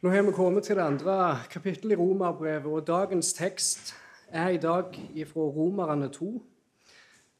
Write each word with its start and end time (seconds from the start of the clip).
Nå 0.00 0.10
har 0.10 0.22
vi 0.22 0.30
kommet 0.32 0.62
til 0.64 0.76
det 0.76 0.82
andre 0.82 1.38
kapittelet 1.50 1.92
i 1.92 1.96
Romerbrevet, 1.96 2.66
og 2.66 2.86
dagens 2.86 3.32
tekst 3.32 3.94
er 4.28 4.48
i 4.48 4.56
dag 4.56 4.94
fra 5.26 5.40
Romerne 5.40 6.08
2, 6.08 6.42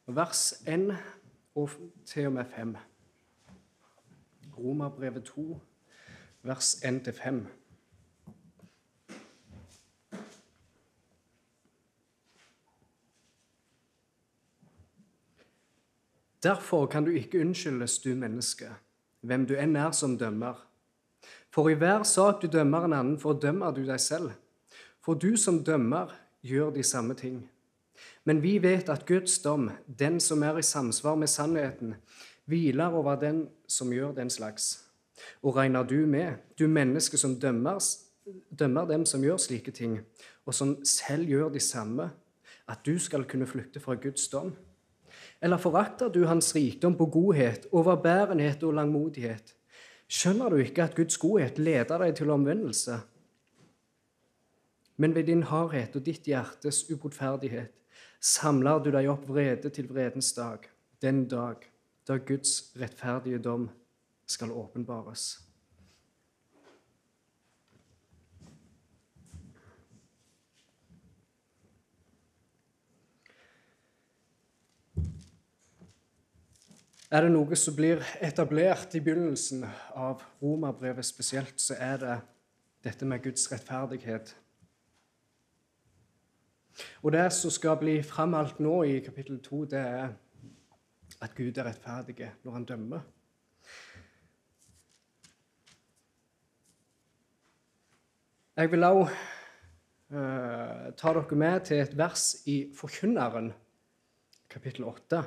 vers 0.07 0.53
1 0.67 0.97
og 1.55 1.69
til 2.05 2.25
og 2.25 2.33
med 2.33 2.45
5. 2.55 2.75
Romerbrevet 4.57 5.23
2, 5.23 5.59
vers 6.43 6.75
1-5. 6.75 7.33
Derfor 16.43 16.85
kan 16.85 17.05
du 17.05 17.11
ikke 17.11 17.39
unnskyldes, 17.39 17.99
du 17.99 18.15
menneske, 18.15 18.73
hvem 19.21 19.47
du 19.47 19.55
enn 19.55 19.75
er 19.75 19.91
som 19.91 20.17
dømmer. 20.17 20.68
For 21.59 21.67
i 21.67 21.75
hver 21.75 22.05
sak 22.07 22.37
du 22.39 22.47
dømmer 22.47 22.85
en 22.87 22.93
annen, 22.95 23.15
fordømmer 23.19 23.73
du 23.75 23.81
deg 23.83 23.99
selv. 23.99 24.29
For 25.03 25.19
du 25.19 25.33
som 25.35 25.57
dømmer, 25.67 26.13
gjør 26.39 26.69
de 26.71 26.85
samme 26.87 27.17
ting. 27.19 27.41
Men 28.23 28.39
vi 28.39 28.53
vet 28.63 28.87
at 28.87 29.03
Guds 29.03 29.41
dom, 29.43 29.65
den 29.99 30.21
som 30.23 30.45
er 30.47 30.55
i 30.55 30.63
samsvar 30.63 31.19
med 31.19 31.27
sannheten, 31.27 31.97
hviler 32.47 32.95
over 32.95 33.19
den 33.19 33.41
som 33.67 33.91
gjør 33.91 34.15
den 34.21 34.31
slags. 34.31 34.85
Og 35.43 35.59
regner 35.59 35.83
du 35.83 35.97
med, 36.07 36.39
du 36.55 36.63
menneske 36.71 37.19
som 37.19 37.35
dømmer, 37.35 37.83
dømmer 38.55 38.87
dem 38.87 39.03
som 39.03 39.27
gjør 39.27 39.43
slike 39.43 39.75
ting, 39.75 39.99
og 40.47 40.55
som 40.55 40.77
selv 40.87 41.27
gjør 41.27 41.51
de 41.51 41.59
samme, 41.59 42.07
at 42.71 42.87
du 42.87 42.95
skal 42.95 43.27
kunne 43.27 43.51
flykte 43.51 43.83
fra 43.83 43.99
Guds 43.99 44.31
dom? 44.31 44.55
Eller 45.43 45.59
forakter 45.59 46.07
du 46.07 46.23
hans 46.23 46.55
rikdom 46.55 46.95
på 46.95 47.11
godhet, 47.19 47.67
overbærenhet 47.71 48.63
og 48.63 48.79
langmodighet? 48.79 49.58
Skjønner 50.09 50.49
du 50.49 50.61
ikke 50.63 50.87
at 50.87 50.95
Guds 50.97 51.19
godhet 51.21 51.59
leder 51.61 52.01
deg 52.01 52.15
til 52.17 52.31
omvendelse? 52.33 52.97
Men 54.99 55.13
ved 55.15 55.29
din 55.29 55.43
hardhet 55.47 55.95
og 55.95 56.05
ditt 56.05 56.25
hjertes 56.27 56.81
ubotferdighet 56.89 57.75
samler 58.19 58.81
du 58.83 58.89
deg 58.91 59.07
opp 59.11 59.27
vrede 59.29 59.69
til 59.71 59.87
vredens 59.87 60.33
dag, 60.35 60.65
den 61.01 61.27
dag 61.31 61.61
da 62.09 62.17
Guds 62.17 62.73
rettferdige 62.81 63.39
dom 63.39 63.69
skal 64.27 64.51
åpenbares. 64.51 65.48
Er 77.09 77.25
det 77.25 77.31
noe 77.33 77.57
som 77.57 77.73
blir 77.73 78.03
etablert 78.21 78.93
i 78.93 78.99
begynnelsen 79.01 79.63
av 79.97 80.21
romerbrevet 80.43 81.07
spesielt, 81.07 81.55
så 81.57 81.73
er 81.81 81.95
det 82.03 82.17
dette 82.85 83.07
med 83.09 83.23
Guds 83.23 83.47
rettferdighet. 83.49 84.29
Og 87.01 87.15
det 87.15 87.23
som 87.33 87.49
skal 87.49 87.79
bli 87.81 87.95
framholdt 88.05 88.61
nå 88.61 88.75
i 88.85 88.99
kapittel 89.01 89.39
2, 89.41 89.63
det 89.71 89.81
er 89.81 90.13
at 91.25 91.33
Gud 91.33 91.57
er 91.57 91.71
rettferdig 91.71 92.29
når 92.43 92.59
han 92.59 92.69
dømmer. 92.69 93.01
Jeg 98.59 98.71
vil 98.71 98.83
også 98.83 99.09
uh, 100.13 100.85
ta 100.93 101.17
dere 101.17 101.41
med 101.41 101.65
til 101.71 101.81
et 101.81 101.97
vers 101.97 102.29
i 102.45 102.61
Forkynneren, 102.77 103.49
kapittel 104.49 104.85
8. 104.93 105.25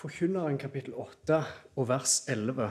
Forkynneren 0.00 0.56
kapittel 0.56 0.94
8 0.96 1.38
og 1.76 1.84
vers 1.90 2.22
11. 2.32 2.70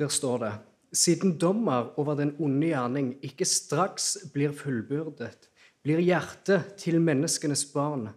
Der 0.00 0.10
står 0.10 0.40
det 0.42 0.50
Siden 0.92 1.36
dommer 1.38 1.92
over 2.00 2.16
den 2.18 2.32
onde 2.42 2.66
gjerning 2.66 3.12
ikke 3.22 3.46
straks 3.46 4.16
blir 4.34 4.50
fullbyrdet, 4.50 5.46
blir 5.86 6.02
hjertet 6.02 6.72
til 6.82 6.98
menneskenes 6.98 7.62
barn 7.70 8.08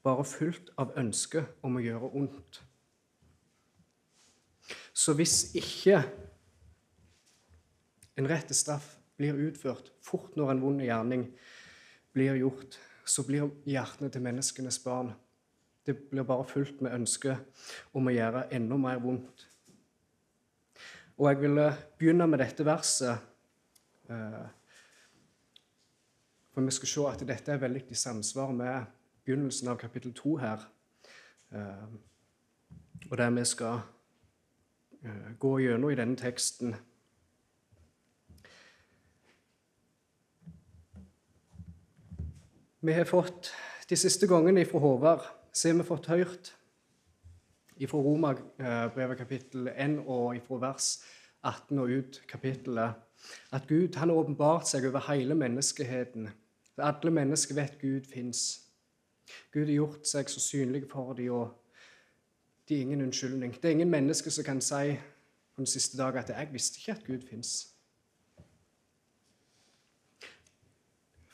bare 0.00 0.24
fullt 0.24 0.72
av 0.80 0.94
ønske 0.96 1.42
om 1.60 1.76
å 1.76 1.82
gjøre 1.84 2.10
ondt. 2.22 2.62
Så 4.96 5.12
hvis 5.18 5.50
ikke 5.60 6.00
en 8.16 8.30
rett 8.32 8.56
straff 8.56 8.96
blir 9.20 9.36
utført 9.50 9.92
fort 10.00 10.36
når 10.40 10.54
en 10.54 10.62
vond 10.64 10.80
gjerning 10.80 11.26
blir 12.16 12.38
gjort, 12.40 12.78
så 13.04 13.24
blir 13.26 13.50
hjertene 13.68 14.10
til 14.12 14.24
menneskenes 14.24 14.80
barn 14.84 15.12
Det 15.86 15.94
blir 16.10 16.26
bare 16.28 16.44
fullt 16.44 16.82
med 16.84 16.92
ønske 16.92 17.34
om 17.96 18.06
å 18.06 18.12
gjøre 18.12 18.42
enda 18.52 18.76
mer 18.78 18.98
vondt. 19.00 19.46
Og 21.16 21.26
jeg 21.30 21.38
ville 21.40 21.64
begynne 21.98 22.26
med 22.28 22.38
dette 22.38 22.64
verset. 22.68 23.16
Eh, 24.12 24.44
for 26.52 26.68
vi 26.68 26.74
skal 26.76 26.92
se 26.92 27.06
at 27.08 27.24
dette 27.32 27.52
er 27.54 27.62
veldig 27.64 27.82
i 27.88 27.96
samsvar 27.96 28.52
med 28.52 28.92
begynnelsen 29.24 29.72
av 29.72 29.80
kapittel 29.80 30.12
2 30.14 30.36
her. 30.44 30.68
Eh, 31.56 31.88
og 33.08 33.18
det 33.18 33.30
vi 33.40 33.44
skal 33.48 33.80
eh, 35.00 35.32
gå 35.40 35.56
gjennom 35.64 35.90
i 35.90 35.98
denne 35.98 36.20
teksten 36.20 36.76
Vi 42.82 42.92
har 42.92 43.04
fått 43.04 43.50
de 43.90 43.96
siste 43.96 44.24
gangene 44.24 44.62
fra 44.64 44.78
Håvard 44.80 45.24
så 45.52 45.68
har 45.68 45.74
vi 45.76 45.84
fått 45.84 46.06
hørt 46.08 46.48
fra 47.76 47.98
Romerbrevet 48.00 49.18
kapittel 49.18 49.66
1 49.68 49.98
og 50.06 50.38
fra 50.46 50.60
vers 50.62 50.86
18 51.44 51.82
og 51.82 51.92
ut 51.92 52.20
kapittelet 52.30 52.96
at 53.52 53.66
Gud 53.68 53.98
han 54.00 54.08
har 54.08 54.16
åpenbart 54.22 54.64
seg 54.70 54.86
over 54.88 55.04
hele 55.10 55.36
menneskeheten. 55.36 56.30
For 56.72 56.86
alle 56.88 57.12
mennesker 57.18 57.58
vet 57.58 57.76
Gud 57.82 58.08
fins. 58.08 58.62
Gud 59.52 59.66
har 59.66 59.74
gjort 59.74 60.08
seg 60.08 60.32
så 60.32 60.40
synlig 60.40 60.86
for 60.88 61.12
dem, 61.18 61.34
og 61.36 61.52
det 62.64 62.78
er 62.78 62.86
ingen 62.86 63.04
unnskyldning. 63.10 63.58
Det 63.60 63.68
er 63.68 63.76
ingen 63.76 63.92
mennesker 63.92 64.32
som 64.32 64.46
kan 64.48 64.64
si 64.64 64.96
på 64.96 65.60
den 65.60 65.68
siste 65.68 66.00
dag 66.00 66.16
at 66.16 66.32
'jeg 66.32 66.48
visste 66.52 66.80
ikke 66.80 66.96
at 66.96 67.06
Gud 67.06 67.28
fins'. 67.28 67.69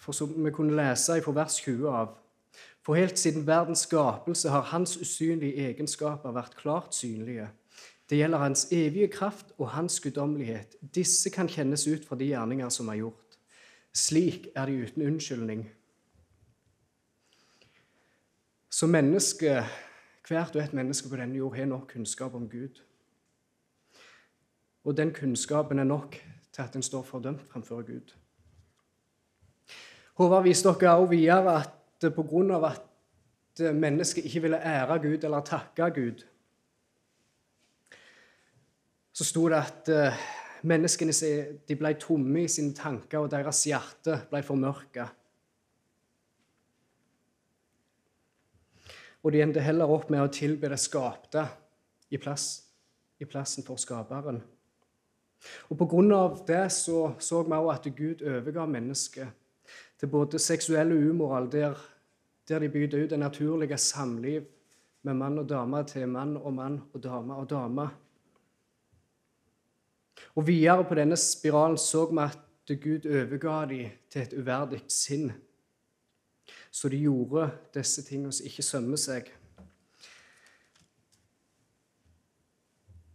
For 0.07 0.15
som 0.15 0.31
vi 0.45 0.53
kunne 0.55 0.77
lese 0.79 1.19
fra 1.23 1.35
vers 1.35 1.59
20 1.65 1.91
av 1.91 2.15
For 2.87 2.95
helt 2.95 3.19
siden 3.19 3.43
verdens 3.47 3.83
skapelse 3.89 4.49
har 4.49 4.69
hans 4.71 4.93
usynlige 5.03 5.65
egenskaper 5.69 6.31
vært 6.31 6.55
klart 6.55 6.95
synlige. 6.95 7.49
Det 8.07 8.21
gjelder 8.21 8.39
hans 8.39 8.69
evige 8.71 9.09
kraft 9.11 9.51
og 9.59 9.73
hans 9.75 9.99
guddommelighet. 10.01 10.77
Disse 10.95 11.31
kan 11.35 11.49
kjennes 11.51 11.89
ut 11.91 12.05
fra 12.07 12.17
de 12.17 12.29
gjerninger 12.31 12.69
som 12.71 12.89
er 12.89 13.01
gjort. 13.01 13.39
Slik 13.93 14.47
er 14.55 14.71
de 14.71 14.77
uten 14.87 15.03
unnskyldning. 15.03 15.65
Så 18.71 18.87
menneske, 18.87 19.65
hvert 20.29 20.57
og 20.57 20.63
et 20.63 20.77
menneske 20.77 21.09
på 21.09 21.19
denne 21.19 21.41
jord 21.41 21.57
har 21.57 21.67
nok 21.67 21.89
kunnskap 21.93 22.35
om 22.35 22.47
Gud. 22.49 22.79
Og 24.85 24.97
den 24.97 25.11
kunnskapen 25.15 25.79
er 25.79 25.91
nok 25.91 26.15
til 26.53 26.63
at 26.63 26.77
en 26.77 26.83
står 26.83 27.03
fordømt 27.03 27.43
framfor 27.51 27.83
Gud. 27.83 28.15
Håvard 30.17 30.47
viste 30.47 30.73
dere 30.73 30.97
også 30.97 31.11
videre 31.13 31.59
at 31.61 32.07
pga. 32.15 32.71
at 32.71 33.75
mennesket 33.75 34.25
ikke 34.25 34.41
ville 34.43 34.61
ære 34.61 34.99
Gud 34.99 35.25
eller 35.25 35.41
takke 35.41 35.91
Gud, 35.91 36.25
så 39.13 39.25
sto 39.25 39.49
det 39.49 39.57
at 39.57 39.89
eh, 39.89 40.25
menneskene 40.63 41.13
de 41.69 41.77
ble 41.77 41.95
tomme 42.01 42.43
i 42.43 42.49
sine 42.49 42.75
tanker, 42.75 43.19
og 43.19 43.31
deres 43.31 43.63
hjerte 43.65 44.19
ble 44.31 44.43
formørka. 44.45 45.07
Og 49.23 49.33
de 49.33 49.41
endte 49.43 49.65
heller 49.65 49.91
opp 49.91 50.11
med 50.13 50.21
å 50.21 50.29
tilbe 50.33 50.69
det 50.69 50.79
skapte 50.79 51.47
i, 52.11 52.19
plass, 52.21 52.67
i 53.19 53.25
plassen 53.25 53.65
for 53.65 53.81
skaperen. 53.81 54.43
Og 55.71 56.13
av 56.15 56.45
det 56.47 56.69
så, 56.73 57.17
så 57.19 57.43
vi 57.43 57.57
også 57.57 57.73
at 57.73 57.97
Gud 57.97 58.23
overga 58.23 58.67
mennesket 58.67 59.46
til 60.01 60.09
både 60.09 60.39
seksuell 60.39 60.93
umoral, 60.93 61.49
der, 61.53 61.75
der 62.49 62.59
de 62.59 62.69
bytter 62.69 63.05
ut 63.05 63.11
det 63.11 63.19
naturlige 63.19 63.79
samliv 63.79 64.43
med 65.03 65.15
mann 65.15 65.39
og 65.39 65.49
dame 65.49 65.85
til 65.85 66.09
mann 66.09 66.37
og 66.37 66.53
mann 66.53 66.81
og 66.93 67.03
dame 67.03 67.35
og 67.35 67.51
dame. 67.51 67.89
Og 70.35 70.47
Videre 70.47 70.85
på 70.85 70.95
denne 70.95 71.17
spiralen 71.17 71.79
så 71.79 72.07
vi 72.11 72.19
at 72.21 72.81
Gud 72.83 73.07
overga 73.07 73.65
dem 73.71 73.91
til 74.11 74.23
et 74.23 74.33
uverdig 74.33 74.83
sinn. 74.89 75.33
Så 76.71 76.89
de 76.89 76.99
gjorde 76.99 77.51
disse 77.75 78.03
tingene 78.03 78.33
som 78.33 78.47
ikke 78.47 78.63
sømmer 78.63 79.01
seg. 79.01 79.31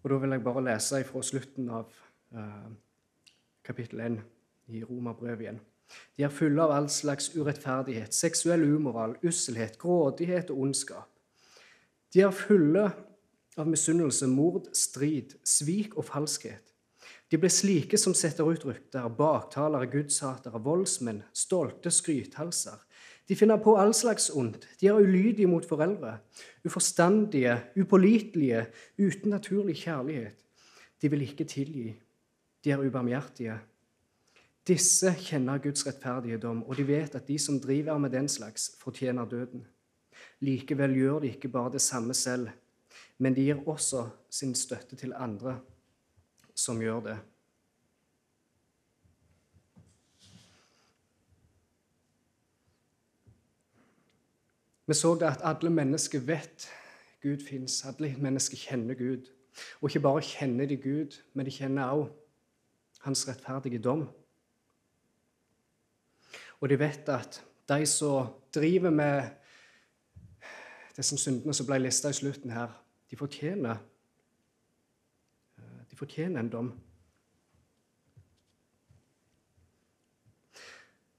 Og 0.03 0.09
Da 0.09 0.17
vil 0.17 0.31
jeg 0.31 0.43
bare 0.43 0.63
lese 0.63 1.03
fra 1.03 1.21
slutten 1.21 1.69
av 1.69 1.91
uh, 2.33 2.71
kapittel 3.63 3.99
1 3.99 4.21
i 4.67 4.83
Romerbrevet 4.83 5.45
igjen. 5.45 5.59
De 6.17 6.23
er 6.23 6.33
fulle 6.33 6.61
av 6.63 6.73
all 6.75 6.89
slags 6.89 7.31
urettferdighet, 7.35 8.13
seksuell 8.13 8.63
umoral, 8.63 9.15
usselhet, 9.25 9.77
grådighet 9.81 10.51
og 10.53 10.67
ondskap. 10.67 11.07
De 12.13 12.21
er 12.25 12.35
fulle 12.35 12.89
av 13.57 13.67
misunnelse, 13.67 14.27
mord, 14.27 14.67
strid, 14.75 15.37
svik 15.47 15.97
og 15.97 16.07
falskhet. 16.07 16.71
De 17.31 17.39
blir 17.39 17.51
slike 17.53 17.95
som 17.99 18.13
setter 18.17 18.47
ut 18.47 18.65
rykter, 18.67 19.07
baktalere, 19.15 19.87
gudshatere, 19.91 20.59
voldsmenn, 20.63 21.21
stolte 21.31 21.91
skrythalser. 21.91 22.75
De 23.29 23.37
finner 23.39 23.61
på 23.63 23.77
all 23.79 23.93
slags 23.95 24.27
ondt. 24.35 24.65
De 24.81 24.89
er 24.91 24.99
ulydige 24.99 25.47
mot 25.47 25.63
foreldre, 25.63 26.17
uforstandige, 26.67 27.55
upålitelige, 27.79 28.65
uten 28.99 29.31
naturlig 29.31 29.77
kjærlighet. 29.85 30.41
De 31.01 31.09
vil 31.09 31.23
ikke 31.23 31.47
tilgi. 31.47 31.93
De 32.63 32.71
er 32.75 32.83
ubarmhjertige. 32.83 33.55
Disse 34.71 35.11
kjenner 35.19 35.59
Guds 35.59 35.83
rettferdige 35.83 36.37
dom, 36.39 36.61
og 36.63 36.77
de 36.77 36.85
vet 36.87 37.15
at 37.17 37.27
de 37.27 37.35
som 37.39 37.57
driver 37.59 37.97
med 37.99 38.13
den 38.13 38.29
slags, 38.29 38.69
fortjener 38.79 39.25
døden. 39.25 39.65
Likevel 40.39 40.93
gjør 40.95 41.19
de 41.19 41.31
ikke 41.33 41.49
bare 41.51 41.73
det 41.73 41.81
samme 41.81 42.13
selv, 42.13 42.47
men 43.17 43.35
de 43.35 43.43
gir 43.43 43.67
også 43.67 44.05
sin 44.29 44.55
støtte 44.55 44.95
til 44.95 45.11
andre 45.15 45.57
som 46.55 46.79
gjør 46.79 47.01
det. 47.09 47.17
Vi 54.87 54.93
så 54.93 55.13
det 55.15 55.33
at 55.33 55.43
alle 55.43 55.69
mennesker 55.69 56.19
vet 56.19 56.69
Gud 57.21 57.43
fins. 57.49 57.83
Alle 57.85 58.15
mennesker 58.19 58.57
kjenner 58.57 58.95
Gud. 58.95 59.27
Og 59.81 59.89
ikke 59.89 59.99
bare 60.07 60.21
kjenner 60.21 60.65
de 60.65 60.77
Gud, 60.77 61.19
men 61.33 61.45
de 61.45 61.51
kjenner 61.51 61.91
også 61.91 62.13
hans 63.01 63.27
rettferdige 63.27 63.79
dom. 63.79 64.07
Og 66.61 66.69
de 66.69 66.77
vet 66.79 67.09
at 67.09 67.41
de 67.69 67.85
som 67.85 68.27
driver 68.53 68.89
med 68.89 69.23
disse 70.97 71.17
syndene 71.17 71.53
som 71.53 71.65
ble 71.65 71.79
lista 71.81 72.11
i 72.11 72.13
slutten 72.13 72.53
her, 72.53 72.69
de 73.09 73.17
fortjener, 73.17 73.81
de 75.91 75.97
fortjener 75.97 76.39
en 76.39 76.49
dom. 76.49 76.71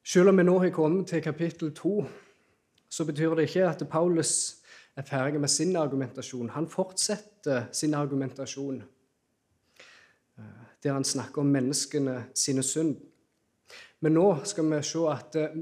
Selv 0.04 0.28
om 0.28 0.38
vi 0.38 0.44
nå 0.46 0.58
har 0.58 0.70
kommet 0.70 1.08
til 1.08 1.22
kapittel 1.22 1.74
to, 1.74 2.04
så 2.88 3.04
betyr 3.04 3.34
det 3.34 3.48
ikke 3.48 3.68
at 3.68 3.84
Paulus 3.90 4.62
er 4.96 5.02
ferdig 5.02 5.40
med 5.40 5.48
sin 5.48 5.76
argumentasjon. 5.76 6.50
Han 6.50 6.68
fortsetter 6.68 7.64
sin 7.72 7.94
argumentasjon 7.94 8.82
der 10.82 10.92
han 10.92 11.04
snakker 11.04 11.40
om 11.40 11.46
menneskene 11.46 12.24
sine 12.34 12.62
synd. 12.62 12.96
Men 14.02 14.16
nå 14.18 14.26
skal 14.48 14.66
vi 14.66 14.80
se 14.82 15.04
at 15.10 15.36
eh, 15.38 15.60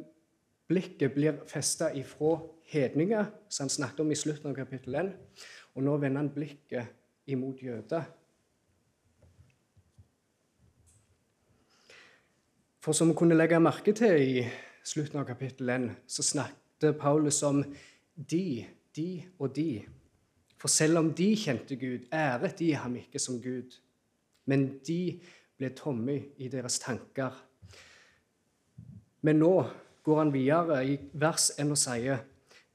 blikket 0.71 1.13
blir 1.13 1.43
festa 1.51 1.91
ifra 1.97 2.39
hedninger, 2.71 3.27
som 3.49 3.67
han 3.67 3.75
snakket 3.75 4.01
om 4.01 4.13
i 4.13 4.17
slutten 4.17 4.51
av 4.51 4.57
kapittel 4.57 4.97
1, 4.97 5.11
og 5.77 5.85
nå 5.85 5.97
vender 6.01 6.23
han 6.23 6.33
blikket 6.33 7.29
imot 7.31 7.61
jøder. 7.63 8.07
For 12.81 12.97
som 12.97 13.11
vi 13.11 13.19
kunne 13.19 13.37
legge 13.37 13.61
merke 13.61 13.93
til 13.93 14.17
i 14.25 14.47
slutten 14.89 15.21
av 15.21 15.29
kapittel 15.29 15.75
1, 15.75 15.91
så 16.09 16.25
snakket 16.25 16.97
Paulus 17.01 17.43
om 17.45 17.61
de, 18.15 18.65
de 18.97 19.11
og 19.37 19.53
de. 19.57 19.83
For 20.57 20.73
selv 20.73 21.03
om 21.03 21.13
de 21.17 21.29
kjente 21.37 21.77
Gud, 21.77 22.09
æret 22.09 22.57
de 22.59 22.73
ham 22.73 22.97
ikke 22.97 23.21
som 23.21 23.37
Gud. 23.43 23.77
Men 24.49 24.79
de 24.87 25.21
ble 25.61 25.75
tomme 25.77 26.17
i 26.41 26.49
deres 26.49 26.81
tanker. 26.81 27.37
Men 29.23 29.37
nå 29.37 29.55
går 30.03 30.19
han 30.19 30.33
videre 30.33 30.85
i 30.87 30.99
vers 31.13 31.51
1 31.59 31.71
og 31.71 31.79
sier 31.79 32.27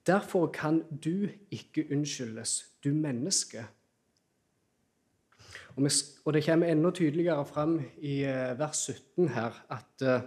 Derfor 0.06 0.52
kan 0.54 0.84
du 1.04 1.28
ikke 1.52 1.88
unnskyldes, 1.92 2.66
du 2.84 2.92
menneske. 2.94 3.64
Og, 5.76 6.34
det 6.34 6.44
kommer 6.46 6.68
enda 6.70 6.92
tydeligere 6.92 7.46
fram 7.46 7.82
i 7.98 8.22
eh, 8.24 8.60
vers 8.60 8.78
17 8.78 9.30
her 9.30 9.58
at 9.70 10.06
uh, 10.06 10.22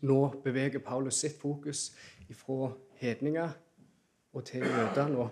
nå 0.00 0.40
beveger 0.44 0.78
Paulus 0.78 1.14
sitt 1.14 1.40
fokus 1.40 1.90
fra 2.32 2.70
hedninger 3.02 3.50
og 4.32 4.44
til 4.44 4.64
jøder 4.64 5.08
nå. 5.08 5.28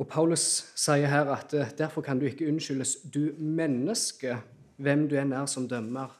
Og 0.00 0.08
Paulus 0.08 0.40
sier 0.74 1.06
her 1.12 1.28
at 1.34 1.54
eh, 1.54 1.70
derfor 1.78 2.00
kan 2.00 2.18
du 2.18 2.26
ikke 2.26 2.48
unnskyldes, 2.48 2.96
du 3.14 3.34
menneske, 3.38 4.38
hvem 4.80 5.06
du 5.08 5.16
enn 5.20 5.34
er 5.36 5.46
som 5.50 5.68
dømmer. 5.68 6.12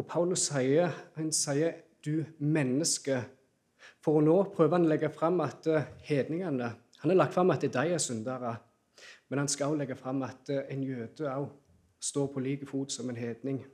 Og 0.00 0.06
Paulus 0.08 0.48
sier, 0.48 0.92
han 1.16 1.32
sier 1.32 1.72
'du 2.04 2.24
menneske', 2.38 3.22
for 4.02 4.18
å 4.18 4.24
nå 4.24 4.36
prøver 4.54 4.76
han 4.76 4.86
å 4.86 4.90
legge 4.90 5.10
fram 5.14 5.40
at 5.40 5.66
eh, 5.66 5.84
hedningene 6.02 6.72
Han 7.02 7.10
har 7.10 7.16
lagt 7.16 7.34
fram 7.34 7.50
at 7.50 7.60
de 7.60 7.68
er 7.68 7.98
syndere, 7.98 8.56
men 9.28 9.38
han 9.38 9.48
skal 9.48 9.72
også 9.72 9.78
legge 9.78 9.96
fram 9.96 10.22
at 10.22 10.50
eh, 10.50 10.62
en 10.70 10.82
jøde 10.82 11.26
òg 11.26 11.48
står 12.00 12.26
på 12.26 12.40
like 12.40 12.66
fot 12.66 12.92
som 12.92 13.10
en 13.10 13.16
hedning. 13.16 13.64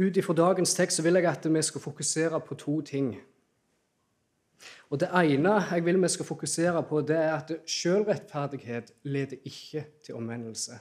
Ut 0.00 0.16
ifra 0.16 0.34
dagens 0.34 0.74
tekst 0.74 0.96
så 0.96 1.02
vil 1.04 1.18
jeg 1.20 1.28
at 1.28 1.44
vi 1.54 1.62
skal 1.62 1.80
fokusere 1.80 2.40
på 2.40 2.54
to 2.54 2.80
ting. 2.80 3.20
Og 4.90 5.00
Det 5.00 5.08
ene 5.08 5.52
jeg 5.70 5.84
vil 5.84 6.02
vi 6.02 6.08
skal 6.08 6.24
fokusere 6.24 6.82
på, 6.82 7.00
det 7.00 7.16
er 7.16 7.32
at 7.32 7.52
selvrettferdighet 7.66 8.92
leder 9.02 9.36
ikke 9.44 9.86
til 10.04 10.14
omvendelse. 10.14 10.72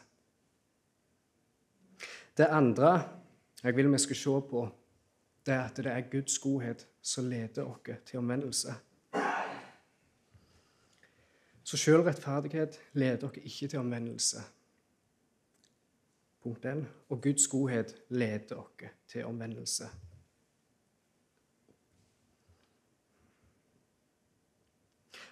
Det 2.38 2.48
andre 2.50 3.04
jeg 3.64 3.76
vil 3.76 3.92
vi 3.92 3.98
skal 3.98 4.16
se 4.16 4.42
på, 4.50 4.70
det 5.46 5.54
er 5.54 5.64
at 5.64 5.78
det 5.78 5.86
er 5.86 6.10
Guds 6.12 6.40
godhet 6.40 6.88
som 7.02 7.30
leder 7.30 7.64
oss 7.64 7.80
til 8.06 8.20
omvendelse. 8.20 8.74
Så 11.64 11.78
selvrettferdighet 11.78 12.80
leder 12.94 13.28
oss 13.28 13.38
ikke 13.44 13.68
til 13.68 13.80
omvendelse. 13.80 14.38
Punkt 16.44 16.66
1. 16.66 16.86
Og 17.10 17.22
Guds 17.22 17.48
godhet 17.48 17.96
leder 18.10 18.56
oss 18.56 18.90
til 19.08 19.26
omvendelse. 19.26 19.90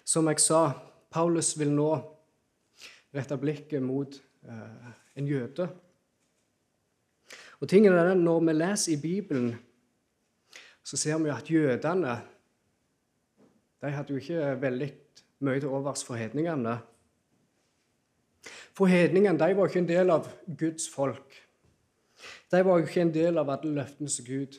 Som 0.04 0.28
jeg 0.28 0.40
sa, 0.40 0.62
Paulus 1.10 1.52
vil 1.58 1.72
nå 1.72 1.90
rette 3.12 3.36
blikket 3.40 3.82
mot 3.84 4.14
eh, 4.48 4.92
en 5.20 5.28
jøde. 5.28 5.68
Og 7.60 7.68
tingen 7.68 7.92
er 7.92 8.14
Når 8.14 8.40
vi 8.40 8.52
leser 8.52 8.92
i 8.92 9.00
Bibelen, 9.00 9.56
så 10.82 10.96
ser 10.96 11.18
vi 11.18 11.28
at 11.28 11.50
jødene 11.50 12.20
de 13.82 13.90
hadde 13.90 14.12
jo 14.12 14.18
ikke 14.18 14.60
veldig 14.60 14.88
mye 15.46 15.60
til 15.60 15.68
overs 15.68 16.04
for 16.04 16.18
hedningene. 16.18 16.78
For 18.78 18.86
hedningene 18.86 19.38
de 19.40 19.56
var 19.58 19.66
ikke 19.66 19.80
en 19.82 19.88
del 19.88 20.10
av 20.14 20.28
Guds 20.58 20.86
folk. 20.92 21.34
De 22.50 22.60
var 22.62 22.78
ikke 22.78 23.02
en 23.02 23.14
del 23.14 23.40
av 23.40 23.50
alle 23.50 23.72
løftene 23.80 24.10
som 24.12 24.26
Gud 24.26 24.58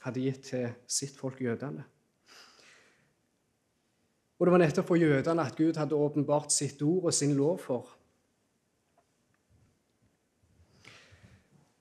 hadde 0.00 0.22
gitt 0.24 0.46
til 0.48 0.68
sitt 0.88 1.18
folk, 1.20 1.42
jødene. 1.44 1.84
Og 4.40 4.46
det 4.46 4.52
var 4.54 4.62
nettopp 4.62 4.88
for 4.88 4.96
jødene 4.96 5.44
at 5.44 5.58
Gud 5.58 5.76
hadde 5.76 5.98
åpenbart 5.98 6.52
sitt 6.52 6.80
ord 6.80 7.10
og 7.10 7.14
sin 7.14 7.36
lov 7.36 7.58
for. 7.60 7.90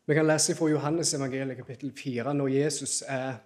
Vi 0.09 0.17
kan 0.17 0.27
lese 0.27 0.57
fra 0.57 0.67
Johannes 0.67 1.13
evangeliet 1.15 1.61
kapittel 1.61 1.93
4. 1.95 2.33
Når 2.33 2.47
Jesus 2.47 3.03
er 3.07 3.37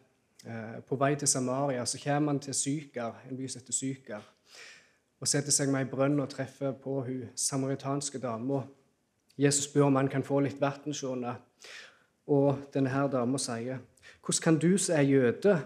eh, 0.48 0.80
på 0.88 0.98
vei 0.98 1.14
til 1.20 1.28
Samaria, 1.28 1.86
så 1.86 2.02
kommer 2.02 2.34
han 2.34 2.42
til 2.42 2.58
Syker, 2.58 3.20
en 3.30 3.38
by 3.38 3.48
som 3.52 3.62
heter 3.62 3.78
Syker 3.78 4.30
og 5.24 5.30
setter 5.32 5.56
seg 5.56 5.70
med 5.72 5.86
ei 5.86 5.88
brønn 5.88 6.20
og 6.20 6.34
treffer 6.34 6.74
på 6.76 6.98
hun 7.06 7.30
samaritanske 7.40 8.20
dama. 8.20 8.66
Jesus 9.40 9.70
spør 9.70 9.86
om 9.88 9.96
han 9.96 10.10
kan 10.12 10.26
få 10.28 10.42
litt 10.44 10.60
vann. 10.60 11.30
Og 12.28 12.66
denne 12.74 12.92
her 12.92 13.08
dama 13.08 13.38
sier, 13.38 13.80
'Hvordan 14.22 14.44
kan 14.44 14.60
du 14.60 14.78
som 14.78 14.96
er 14.96 15.02
jøde, 15.02 15.64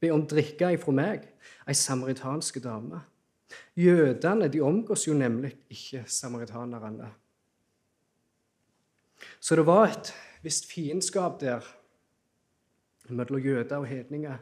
be 0.00 0.10
om 0.10 0.26
drikke 0.26 0.72
ifra 0.72 0.92
meg, 0.92 1.28
ei 1.68 1.74
samaritanske 1.74 2.60
dame?' 2.60 3.02
Jødene 3.76 4.48
de 4.48 4.60
omgås 4.60 5.08
jo 5.08 5.14
nemlig 5.14 5.56
ikke 5.70 6.04
samaritanerne. 6.06 7.10
Så 9.40 9.56
det 9.56 9.66
var 9.66 9.86
et 9.86 10.14
visst 10.42 10.72
fiendskap 10.72 11.40
der 11.40 11.60
mellom 13.08 13.40
jøder 13.40 13.76
og 13.76 13.86
hedninger. 13.86 14.38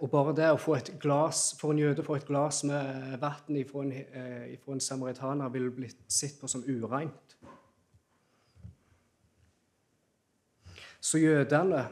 Og 0.00 0.08
bare 0.08 0.32
det 0.32 0.46
å 0.48 0.60
få 0.60 0.78
et 0.78 0.94
glass, 1.00 1.50
for 1.60 1.74
en 1.74 1.80
jøde 1.82 2.00
å 2.00 2.06
få 2.06 2.16
et 2.16 2.28
glass 2.28 2.62
med 2.64 3.18
vann 3.20 3.64
fra 3.68 3.82
en, 3.84 3.92
eh, 3.92 4.56
en 4.72 4.80
samaritaner 4.80 5.52
ville 5.52 5.70
blitt 5.70 6.00
sett 6.08 6.40
på 6.40 6.48
som 6.48 6.64
ureint. 6.64 7.36
Så 11.00 11.18
jødene, 11.18 11.88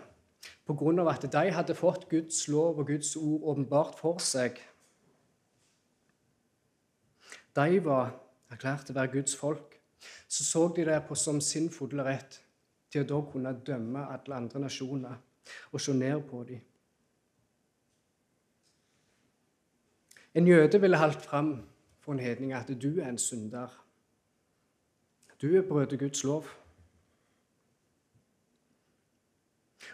av 0.69 1.09
at 1.09 1.33
de 1.33 1.51
hadde 1.51 1.75
fått 1.75 2.09
Guds 2.09 2.49
lov 2.49 2.79
og 2.79 2.87
Guds 2.87 3.17
ord 3.17 3.43
åpenbart 3.43 3.99
for 3.99 4.19
seg 4.19 4.59
De 7.55 7.81
var 7.81 8.13
erklært 8.53 8.85
til 8.87 8.95
å 8.95 9.01
være 9.01 9.13
Guds 9.13 9.35
folk. 9.35 9.81
Så 10.29 10.45
så 10.45 10.69
de 10.77 10.85
det 10.85 11.01
på 11.09 11.17
som 11.17 11.41
sin 11.41 11.69
fulle 11.75 12.05
rett 12.05 12.39
til 12.93 13.03
å 13.03 13.09
da 13.09 13.21
kunne 13.33 13.55
dømme 13.67 14.05
alle 14.13 14.37
andre 14.37 14.61
nasjoner 14.61 15.17
og 15.73 15.81
se 15.81 15.93
ned 15.93 16.23
på 16.29 16.45
dem. 16.47 16.68
En 20.39 20.47
jøde 20.47 20.81
ville 20.81 20.99
holdt 20.99 21.23
fram 21.23 21.49
for 21.99 22.13
en 22.13 22.21
hedning 22.23 22.53
at 22.55 22.69
du 22.83 23.01
er 23.01 23.09
en 23.09 23.19
synder. 23.19 23.85
Du 25.43 25.57
er 25.57 25.65
brøt 25.69 25.99
Guds 25.99 26.25
lov. 26.25 26.45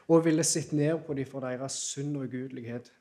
Og 0.08 0.24
ville 0.24 0.44
sett 0.44 0.72
ned 0.72 0.98
på 1.06 1.14
dem 1.14 1.26
for 1.26 1.40
deres 1.40 1.72
synd 1.72 2.16
og 2.16 2.22
ugudelighet. 2.22 2.92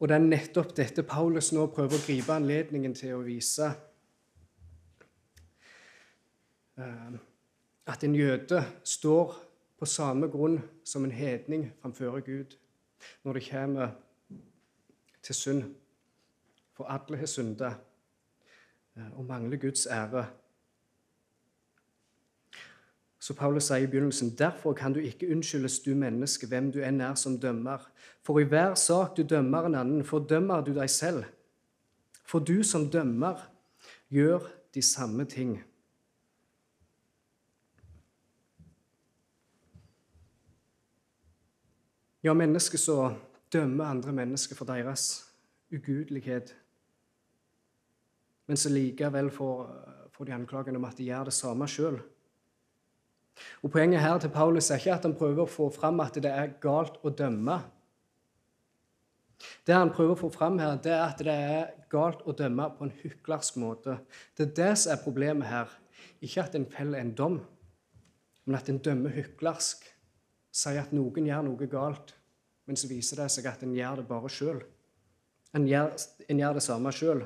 Og 0.00 0.08
det 0.08 0.14
er 0.14 0.26
nettopp 0.26 0.74
dette 0.76 1.06
Paulus 1.06 1.52
nå 1.52 1.68
prøver 1.70 1.94
å 1.94 2.06
gripe 2.06 2.34
anledningen 2.34 2.98
til 2.98 3.14
å 3.14 3.22
vise. 3.22 3.70
Eh, 6.78 7.14
at 7.86 8.04
en 8.04 8.18
jøde 8.18 8.64
står 8.82 9.38
på 9.78 9.86
samme 9.86 10.26
grunn 10.34 10.58
som 10.84 11.06
en 11.06 11.14
hedning 11.14 11.70
framfor 11.78 12.18
Gud 12.26 12.58
når 13.22 13.38
det 13.38 13.46
kommer 13.52 13.96
til 15.28 15.36
synd. 15.36 15.74
For 16.72 16.88
alle 16.88 17.18
har 17.20 17.26
synda 17.26 17.74
eh, 18.96 19.18
og 19.18 19.24
mangler 19.24 19.60
Guds 19.60 19.86
ære. 19.86 20.26
Så 23.18 23.34
Paulus 23.34 23.66
sier 23.68 23.84
i 23.84 23.86
begynnelsen.: 23.86 24.30
Derfor 24.38 24.72
kan 24.72 24.92
du 24.92 25.00
ikke 25.00 25.28
unnskyldes, 25.30 25.80
du 25.84 25.94
menneske, 25.94 26.46
hvem 26.46 26.72
du 26.72 26.80
enn 26.80 27.00
er 27.04 27.14
som 27.14 27.36
dømmer. 27.40 27.84
For 28.24 28.40
i 28.40 28.48
hver 28.48 28.74
sak 28.74 29.16
du 29.16 29.22
dømmer 29.22 29.66
en 29.66 29.74
annen, 29.74 30.04
fordømmer 30.04 30.64
du 30.64 30.72
deg 30.74 30.90
selv. 30.90 31.24
For 32.24 32.38
du 32.38 32.62
som 32.62 32.88
dømmer, 32.90 33.50
gjør 34.08 34.48
de 34.74 34.82
samme 34.82 35.24
ting. 35.24 35.58
Ja, 42.22 42.32
menneske 42.32 42.78
som 42.78 43.27
dømmer 43.52 43.84
andre 43.84 44.12
mennesker 44.12 44.56
for 44.56 44.68
deres 44.68 45.24
ugudelighet, 45.74 46.54
men 48.48 48.56
så 48.56 48.72
likevel 48.72 49.30
får, 49.30 49.66
får 50.12 50.24
de 50.24 50.32
anklagene 50.32 50.80
om 50.80 50.86
at 50.88 50.96
de 50.96 51.08
gjør 51.10 51.28
det 51.28 51.36
samme 51.36 51.68
sjøl. 51.68 51.98
Poenget 53.62 54.00
her 54.00 54.18
til 54.18 54.32
Paulus 54.34 54.70
er 54.70 54.80
ikke 54.80 54.94
at 54.94 55.04
han 55.06 55.16
prøver 55.18 55.44
å 55.44 55.50
få 55.50 55.68
fram 55.74 56.00
at 56.02 56.16
det 56.16 56.30
er 56.32 56.54
galt 56.62 56.96
å 57.04 57.12
dømme. 57.14 57.58
Det 59.66 59.76
han 59.76 59.92
prøver 59.94 60.16
å 60.16 60.20
få 60.24 60.30
fram 60.34 60.58
her, 60.58 60.78
det 60.82 60.94
er 60.94 61.04
at 61.04 61.20
det 61.22 61.34
er 61.34 61.68
galt 61.92 62.24
å 62.26 62.34
dømme 62.34 62.70
på 62.74 62.88
en 62.88 62.96
hyklersk 63.02 63.60
måte. 63.62 63.98
Det 64.34 64.48
er 64.48 64.56
det 64.56 64.72
som 64.82 64.94
er 64.94 65.04
problemet 65.04 65.46
her. 65.46 65.70
Ikke 66.24 66.42
at 66.42 66.56
en 66.58 66.66
feller 66.66 67.04
en 67.04 67.14
dom, 67.14 67.38
men 68.44 68.58
at 68.58 68.68
en 68.72 68.80
dømmer 68.82 69.14
hyklersk 69.14 69.86
sier 70.50 70.80
at 70.82 70.94
noen 70.96 71.28
gjør 71.28 71.44
noe 71.46 71.70
galt, 71.70 72.14
men 72.68 72.76
så 72.76 72.88
viser 72.90 73.22
det 73.22 73.30
seg 73.32 73.46
at 73.48 73.62
en 73.64 73.72
gjør 73.72 74.02
det 74.02 74.08
bare 74.10 74.28
sjøl. 74.28 74.58
En, 75.56 75.64
en 75.64 76.40
gjør, 76.40 76.58
det 76.58 76.62
samme 76.62 76.92
sjøl. 76.92 77.22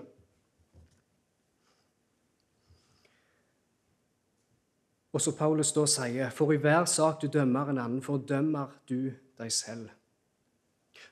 Og 5.12 5.20
så 5.20 5.34
Paulus 5.36 5.74
da 5.74 5.82
sier, 5.90 6.30
for 6.30 6.54
i 6.54 6.60
hver 6.62 6.86
sak 6.86 7.18
du 7.20 7.26
dømmer 7.26 7.72
en 7.72 7.82
annen, 7.82 8.04
fordømmer 8.06 8.70
du 8.88 9.10
deg 9.40 9.50
selv. 9.52 9.90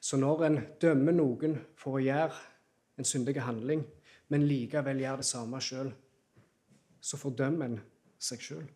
Så 0.01 0.17
når 0.17 0.47
en 0.47 0.61
dømmer 0.81 1.19
noen 1.19 1.59
for 1.77 1.99
å 1.99 2.05
gjøre 2.05 2.39
en 3.03 3.09
syndig 3.09 3.43
handling, 3.43 3.83
men 4.31 4.47
likevel 4.47 5.03
gjør 5.03 5.25
det 5.25 5.27
samme 5.27 5.59
sjøl, 5.61 5.91
så 7.03 7.19
fordømmer 7.19 7.67
en 7.67 7.81
seg 8.23 8.47
sjøl. 8.47 8.69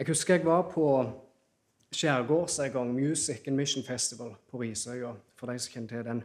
Jeg 0.00 0.08
husker 0.08 0.38
jeg 0.38 0.46
var 0.46 0.68
på 0.68 0.84
Skjærgårds 1.90 2.58
en 2.58 2.72
gang, 2.72 2.94
Music 2.94 3.46
and 3.46 3.56
Mission 3.56 3.84
Festival 3.84 4.34
på 4.50 4.60
Risøya. 4.60 5.14
For 5.36 5.50
de 5.50 5.58
som 5.58 5.72
kjenner 5.72 5.88
til 5.88 6.04
den. 6.04 6.22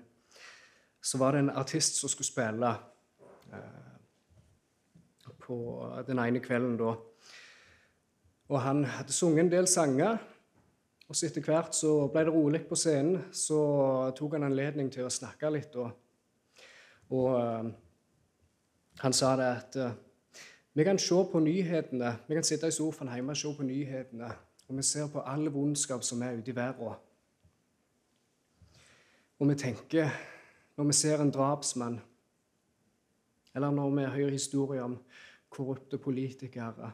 Så 1.02 1.18
var 1.18 1.32
det 1.32 1.40
en 1.40 1.50
artist 1.50 2.00
som 2.00 2.10
skulle 2.10 2.28
spille 2.28 2.70
eh, 3.54 3.96
på 5.42 5.58
den 6.08 6.20
ene 6.20 6.40
kvelden 6.40 6.78
da. 6.78 6.94
Og 8.50 8.62
han 8.62 8.84
hadde 8.86 9.14
sunget 9.14 9.46
en 9.46 9.52
del 9.52 9.68
sanger. 9.68 10.18
Og 11.10 11.16
så 11.16 11.26
etter 11.26 11.42
hvert 11.42 11.76
så 11.76 12.08
ble 12.14 12.26
det 12.26 12.34
rolig 12.34 12.62
på 12.70 12.78
scenen. 12.78 13.24
Så 13.34 13.58
tok 14.18 14.38
han 14.38 14.46
anledning 14.46 14.92
til 14.94 15.06
å 15.06 15.14
snakke 15.14 15.50
litt. 15.54 15.76
Og, 15.82 15.92
og 17.10 17.30
eh, 17.42 17.74
han 19.04 19.14
sa 19.14 19.34
det 19.36 19.48
at 19.50 19.78
uh, 19.82 19.92
vi 20.76 20.84
kan 20.84 21.00
se 21.00 21.18
på 21.32 21.40
nyhetene. 21.40 22.16
Vi 22.28 22.36
kan 22.38 22.44
sitte 22.44 22.68
i 22.68 22.76
sofaen 22.76 23.12
hjemme 23.12 23.34
og 23.34 23.40
se 23.40 23.52
på 23.58 23.66
nyhetene, 23.68 24.30
og 24.68 24.78
vi 24.78 24.84
ser 24.84 25.08
på 25.12 25.22
all 25.22 25.50
vondskap 25.54 26.04
som 26.04 26.22
er 26.22 26.38
ute 26.38 26.52
i 26.52 26.56
verden. 26.56 26.96
Og 29.40 29.50
vi 29.50 29.56
tenker, 29.56 30.10
når 30.78 30.84
vi 30.84 30.94
ser 30.94 31.22
en 31.22 31.32
drapsmann, 31.32 32.00
eller 33.56 33.72
når 33.72 33.90
vi 33.90 34.06
hører 34.06 34.32
historier 34.32 34.84
om 34.84 34.98
korrupte 35.50 35.98
politikere, 35.98 36.92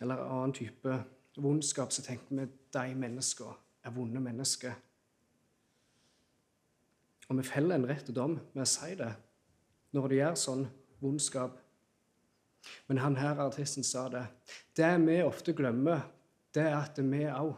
eller 0.00 0.16
annen 0.16 0.52
type 0.52 1.04
vondskap, 1.36 1.92
så 1.92 2.02
tenker 2.02 2.34
vi 2.34 2.42
at 2.42 2.56
de 2.74 2.94
menneskene 2.94 3.54
er 3.84 3.90
vonde 3.90 4.20
mennesker. 4.20 4.72
Og 7.28 7.38
vi 7.38 7.42
feller 7.42 7.74
en 7.74 7.88
rett 7.88 8.08
dom 8.14 8.36
med 8.54 8.62
å 8.62 8.68
si 8.68 8.94
det 8.98 9.12
når 9.96 10.08
de 10.08 10.18
gjør 10.20 10.36
sånn 10.38 10.66
vondskap. 11.00 11.56
Men 12.88 12.98
han 12.98 13.16
her 13.16 13.40
artisten 13.46 13.84
sa 13.84 14.08
det. 14.12 14.26
Det 14.76 14.92
vi 15.06 15.20
ofte 15.22 15.54
glemmer, 15.56 16.04
det 16.54 16.64
er 16.66 16.76
at 16.78 16.98
vi 17.02 17.24
òg 17.28 17.54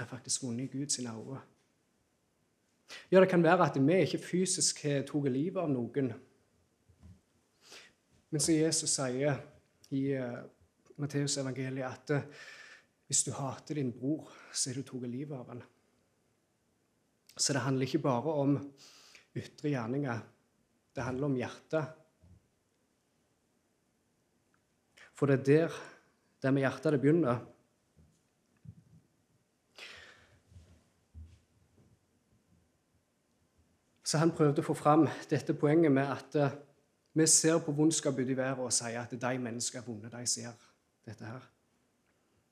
er 0.00 0.08
faktisk 0.08 0.44
vunnet 0.44 0.68
i 0.68 0.78
Guds 0.78 0.98
øyne. 0.98 1.40
Ja, 3.10 3.20
det 3.20 3.28
kan 3.28 3.42
være 3.42 3.66
at 3.66 3.78
vi 3.78 4.00
ikke 4.02 4.18
fysisk 4.18 4.82
har 4.84 5.04
tatt 5.06 5.28
livet 5.30 5.60
av 5.62 5.70
noen. 5.70 6.12
Men 8.30 8.42
som 8.42 8.54
Jesus 8.54 8.90
sier 8.94 9.38
i 9.90 10.02
uh, 10.14 10.40
Matteus 10.98 11.36
evangeliet, 11.38 11.86
at 11.86 12.14
uh, 12.14 12.48
hvis 13.06 13.24
du 13.26 13.32
hater 13.34 13.78
din 13.78 13.92
bror, 13.92 14.30
så 14.52 14.70
har 14.70 14.80
du 14.80 14.86
tatt 14.86 15.08
livet 15.10 15.36
av 15.38 15.48
han. 15.50 15.62
Så 17.36 17.54
det 17.54 17.62
handler 17.64 17.86
ikke 17.86 18.02
bare 18.04 18.34
om 18.42 18.56
ytre 19.36 19.72
gjerninger. 19.72 20.22
Det 20.94 21.06
handler 21.06 21.30
om 21.30 21.38
hjertet. 21.38 21.99
For 25.20 25.28
det 25.28 25.34
er 25.40 25.44
der 25.44 25.74
det 26.40 26.50
med 26.56 26.62
hjertet 26.62 26.94
det 26.94 27.00
begynner. 27.00 27.42
Så 34.00 34.16
han 34.18 34.32
prøvde 34.32 34.64
å 34.64 34.64
få 34.64 34.72
fram 34.74 35.04
dette 35.28 35.52
poenget 35.60 35.92
med 35.92 36.08
at 36.08 36.40
uh, 36.40 36.56
vi 37.12 37.28
ser 37.28 37.60
på 37.60 37.76
vondskap 37.76 38.16
ute 38.16 38.32
i 38.32 38.38
verden 38.38 38.64
og 38.64 38.72
sier 38.72 39.02
at 39.02 39.12
de 39.12 39.36
mennesker 39.44 39.82
er 39.82 39.84
vonde, 39.84 40.08
de 40.08 40.24
ser 40.24 40.56
dette 41.04 41.28
her. 41.28 41.44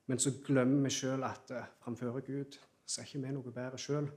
Men 0.05 0.21
så 0.21 0.37
glemmer 0.45 0.85
vi 0.85 0.93
sjøl 0.93 1.25
at 1.25 1.49
uh, 1.57 1.65
framfor 1.81 2.21
Gud 2.21 2.61
så 2.85 3.01
er 3.01 3.09
ikke 3.09 3.25
vi 3.25 3.33
noe 3.33 3.57
bedre 3.57 3.81
sjøl. 3.81 4.13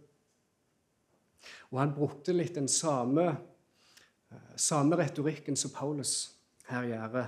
Og 1.73 1.80
han 1.80 1.97
brukte 1.97 2.37
litt 2.37 2.61
den 2.61 2.68
samme, 2.68 3.30
uh, 3.32 4.56
samme 4.61 5.00
retorikken 5.00 5.56
som 5.56 5.73
Paulus 5.73 6.35
her 6.68 6.92
gjør 6.92 7.23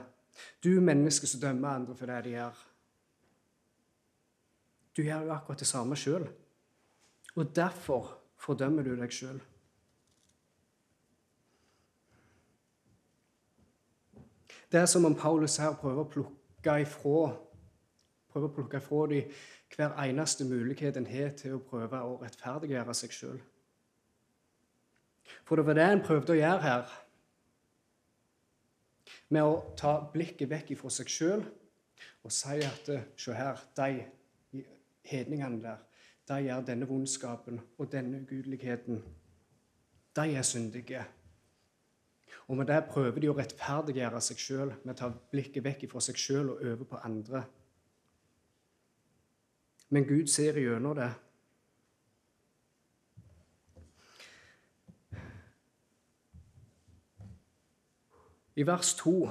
du 0.64 0.80
menneske 0.80 1.26
som 1.26 1.40
dømmer 1.40 1.68
andre 1.68 1.96
for 1.96 2.10
det 2.10 2.24
de 2.24 2.36
gjør. 2.36 2.60
Du 4.96 5.02
gjør 5.02 5.26
jo 5.26 5.32
akkurat 5.34 5.58
det 5.58 5.68
samme 5.68 5.96
sjøl. 5.96 6.28
Og 7.34 7.56
derfor 7.56 8.12
fordømmer 8.38 8.82
du 8.82 8.94
deg 8.98 9.12
sjøl. 9.12 9.40
Det 14.72 14.80
er 14.80 14.86
som 14.90 15.04
om 15.04 15.14
Paulus 15.14 15.56
her 15.62 15.74
prøver 15.78 16.02
å 16.02 16.10
plukke 16.10 16.78
ifra 16.82 17.34
prøver 18.34 18.50
å 18.50 18.54
plukke 18.54 18.80
ifra 18.82 19.06
dem 19.12 19.34
hver 19.74 19.92
eneste 20.02 20.44
mulighet 20.46 20.96
en 20.98 21.06
har 21.06 21.34
til 21.38 21.54
å 21.54 21.62
prøve 21.62 22.00
å 22.02 22.16
rettferdiggjøre 22.22 22.94
seg 22.94 23.14
sjøl. 23.14 23.40
For 25.46 25.58
det 25.58 25.66
var 25.66 25.78
det 25.78 25.86
en 25.86 26.02
prøvde 26.02 26.34
å 26.34 26.38
gjøre 26.38 26.62
her 26.64 26.94
med 29.34 29.42
å 29.46 29.58
ta 29.78 29.96
blikket 30.12 30.50
vekk 30.50 30.74
fra 30.78 30.92
seg 30.92 31.10
sjøl 31.10 31.42
og 32.24 32.32
si 32.32 32.60
at 32.64 32.88
se 33.20 33.34
her, 33.36 33.60
de 33.76 34.64
hedningene 35.10 35.60
der, 35.62 35.82
de 36.28 36.38
gjør 36.46 36.64
denne 36.64 36.88
vondskapen 36.88 37.60
og 37.78 37.90
denne 37.92 38.22
ugudeligheten. 38.22 39.02
De 40.16 40.24
er 40.32 40.46
syndige. 40.46 41.02
Og 42.48 42.56
med 42.56 42.68
det 42.68 42.84
prøver 42.88 43.20
de 43.20 43.28
å 43.32 43.36
rettferdiggjøre 43.36 44.20
seg 44.24 44.40
sjøl 44.40 44.72
med 44.84 44.94
å 44.94 44.98
ta 44.98 45.10
blikket 45.32 45.64
vekk 45.64 45.86
fra 45.92 46.00
seg 46.04 46.18
sjøl 46.20 46.54
og 46.54 46.64
over 46.64 46.88
på 46.88 47.02
andre. 47.04 47.44
Men 49.92 50.08
Gud 50.08 50.30
ser 50.32 50.58
gjennom 50.60 50.96
det. 50.98 51.10
I 58.56 58.66
vers 58.66 58.94
2 58.94 59.30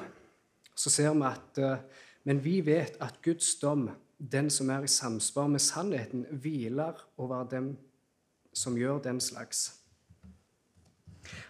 så 0.75 0.89
ser 0.89 1.13
vi 1.13 1.27
at 1.29 1.57
eh, 1.57 1.77
Men 2.23 2.39
vi 2.43 2.61
vet 2.65 2.95
at 3.03 3.21
Guds 3.21 3.55
dom, 3.59 3.89
den 4.17 4.49
som 4.49 4.69
er 4.69 4.83
i 4.83 4.87
samsvar 4.87 5.47
med 5.47 5.59
sannheten, 5.59 6.25
hviler 6.31 6.93
over 7.17 7.43
dem 7.43 7.77
som 8.53 8.77
gjør 8.77 9.01
den 9.03 9.19
slags. 9.19 9.73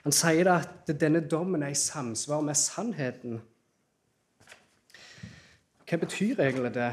Han 0.03 0.12
sier 0.12 0.50
at 0.50 0.89
denne 1.00 1.22
dommen 1.30 1.63
er 1.63 1.75
i 1.75 1.77
samsvar 1.77 2.42
med 2.42 2.58
sannheten. 2.58 3.38
Hva 5.86 6.01
betyr 6.01 6.42
egentlig 6.42 6.74
det? 6.74 6.92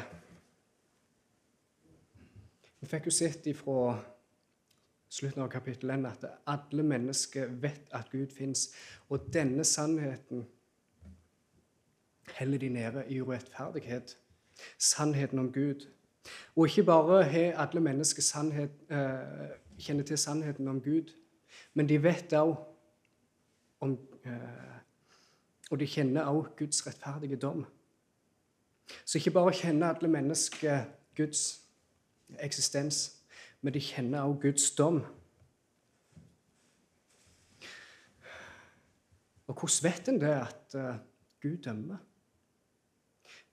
Vi 2.81 2.89
fikk 2.89 3.09
jo 3.09 3.17
sett 3.17 3.49
ifra 3.49 3.97
slutten 5.09 5.43
av 5.43 5.51
kapittel 5.53 5.97
1 5.97 6.07
at 6.13 6.31
alle 6.53 6.85
mennesker 6.85 7.49
vet 7.65 7.89
at 7.97 8.13
Gud 8.13 8.29
fins. 8.37 8.69
Og 9.09 9.29
denne 9.33 9.65
sannheten 9.65 10.45
heller 12.31 12.59
de 12.59 12.69
nede 12.69 13.05
i 13.09 13.21
urettferdighet. 13.21 14.19
Sannheten 14.79 15.39
om 15.39 15.53
Gud. 15.53 15.87
Og 16.57 16.67
ikke 16.67 16.83
bare 16.83 17.25
har 17.25 17.69
alle 17.69 17.81
mennesker 17.81 18.23
sannhet, 18.23 18.71
eh, 18.91 19.57
kjenner 19.79 20.05
til 20.05 20.19
sannheten 20.19 20.69
om 20.69 20.81
Gud, 20.81 21.13
men 21.75 21.89
de 21.89 22.03
vet 22.03 22.33
òg 22.33 22.57
om 23.81 23.99
eh, 24.25 24.81
Og 25.71 25.81
de 25.81 25.87
kjenner 25.87 26.23
også 26.23 26.51
Guds 26.59 26.87
rettferdige 26.87 27.37
dom. 27.37 27.67
Så 29.05 29.19
ikke 29.19 29.31
bare 29.31 29.53
kjenner 29.53 29.95
alle 29.95 30.09
mennesker 30.09 30.85
Guds 31.17 31.61
eksistens, 32.39 33.17
men 33.61 33.75
de 33.75 33.81
kjenner 33.81 34.21
også 34.21 34.41
Guds 34.43 34.71
dom. 34.71 35.05
Og 39.47 39.55
hvordan 39.55 39.83
vet 39.83 40.09
en 40.09 40.21
det 40.21 40.35
at 40.35 40.75
uh, 40.75 40.95
Gud 41.43 41.57
dømmer? 41.57 41.97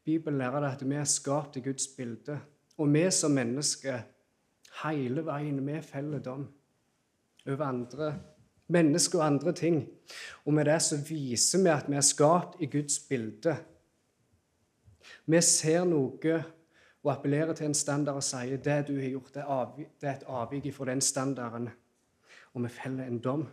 Bibelen 0.08 0.40
lærer 0.40 0.62
det 0.64 0.70
at 0.72 0.84
vi 0.88 0.96
er 0.96 1.04
skapt 1.04 1.58
i 1.60 1.62
Guds 1.66 1.88
bilde. 1.98 2.40
Og 2.78 2.94
vi 2.94 3.04
som 3.12 3.34
mennesker, 3.36 4.06
hele 4.84 5.26
veien, 5.26 5.60
vi 5.68 5.82
feller 5.84 6.24
dom 6.24 6.46
over 7.48 7.64
andre 7.66 8.14
mennesker 8.72 9.20
og 9.20 9.26
andre 9.26 9.54
ting. 9.54 9.82
Og 10.46 10.54
med 10.54 10.66
det 10.66 10.82
så 10.82 11.00
viser 11.10 11.64
vi 11.64 11.74
at 11.74 11.90
vi 11.90 12.00
er 12.00 12.06
skapt 12.06 12.62
i 12.64 12.70
Guds 12.72 13.00
bilde. 13.10 13.58
Vi 15.26 15.42
ser 15.44 15.84
noe 15.88 16.40
og 17.04 17.12
appellerer 17.12 17.56
til 17.56 17.68
en 17.68 17.76
standard 17.78 18.20
og 18.20 18.24
sier 18.24 18.64
det 18.64 18.82
du 18.88 18.96
har 19.00 19.12
gjort, 19.12 19.34
det 19.36 19.44
er, 19.44 20.14
et 20.14 20.28
avvik 20.28 20.72
fra 20.76 20.88
den 20.88 21.02
standarden, 21.02 21.70
og 22.54 22.64
vi 22.64 22.72
feller 22.72 23.08
en 23.08 23.20
dom. 23.20 23.48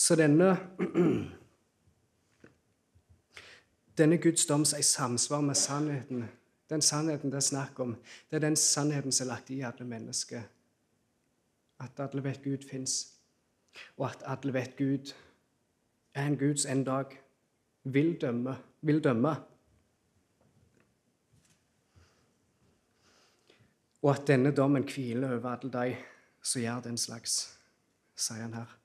Så 0.00 0.16
denne 0.16 0.56
denne 3.98 4.16
Guds 4.16 4.46
dom 4.46 4.62
er 4.62 4.78
i 4.80 4.82
samsvar 4.82 5.40
med 5.44 5.54
sannheten, 5.54 6.24
den 6.70 6.82
sannheten 6.82 7.30
det 7.30 7.36
er 7.36 7.44
snakk 7.44 7.80
om, 7.84 7.92
det 8.30 8.38
er 8.38 8.46
den 8.46 8.56
sannheten 8.56 9.12
som 9.12 9.26
er 9.26 9.28
lagt 9.34 9.50
i 9.50 9.60
alle 9.60 9.84
mennesker. 9.84 10.40
At 11.84 12.00
alle 12.00 12.24
vet 12.24 12.40
Gud 12.44 12.64
fins, 12.70 13.12
og 13.98 14.08
at 14.08 14.24
alle 14.24 14.56
vet 14.56 14.72
Gud 14.78 15.12
er 16.14 16.26
en 16.26 16.38
Guds 16.38 16.64
en 16.64 16.84
dag 16.84 17.20
vil 17.84 18.16
dømme. 18.20 18.56
Vil 18.80 19.04
dømme. 19.04 19.36
Og 24.02 24.14
at 24.16 24.26
denne 24.26 24.56
dommen 24.56 24.88
hviler 24.88 25.36
over 25.36 25.56
alle 25.58 25.72
de 25.72 25.96
som 26.42 26.62
gjør 26.62 26.86
den 26.88 26.96
slags, 26.98 27.42
sier 28.16 28.48
han 28.48 28.62
her. 28.62 28.79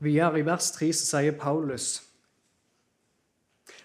Videre 0.00 0.38
i 0.38 0.46
vers 0.46 0.70
3 0.70 0.92
sier 0.92 1.38
Paulus 1.38 2.02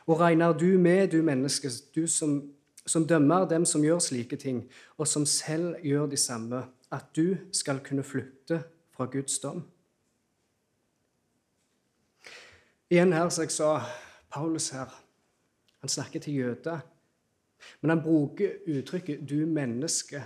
Og 0.05 0.19
regner 0.19 0.53
du 0.53 0.77
med, 0.77 1.07
du 1.11 1.21
menneske, 1.21 1.69
du 1.95 2.07
som 2.07 2.53
som 2.85 3.07
dømmer 3.07 3.47
dem 3.47 3.65
som 3.65 3.83
gjør 3.83 4.01
slike 4.03 4.37
ting, 4.39 4.63
og 4.97 5.07
som 5.07 5.25
selv 5.25 5.77
gjør 5.83 6.07
de 6.11 6.17
samme, 6.17 6.65
at 6.91 7.05
du 7.15 7.37
skal 7.55 7.79
kunne 7.83 8.03
flykte 8.03 8.63
fra 8.91 9.05
Guds 9.05 9.39
dom. 9.39 9.63
Igjen 12.91 13.13
her, 13.13 13.29
som 13.29 13.47
jeg 13.47 13.55
sa, 13.55 13.69
Paulus 14.33 14.69
her, 14.75 14.91
han 15.81 15.89
snakker 15.89 16.19
til 16.19 16.35
jøder, 16.35 16.83
men 17.81 17.89
han 17.89 18.03
bruker 18.03 18.63
uttrykket 18.67 19.29
'du 19.29 19.45
menneske' 19.45 20.23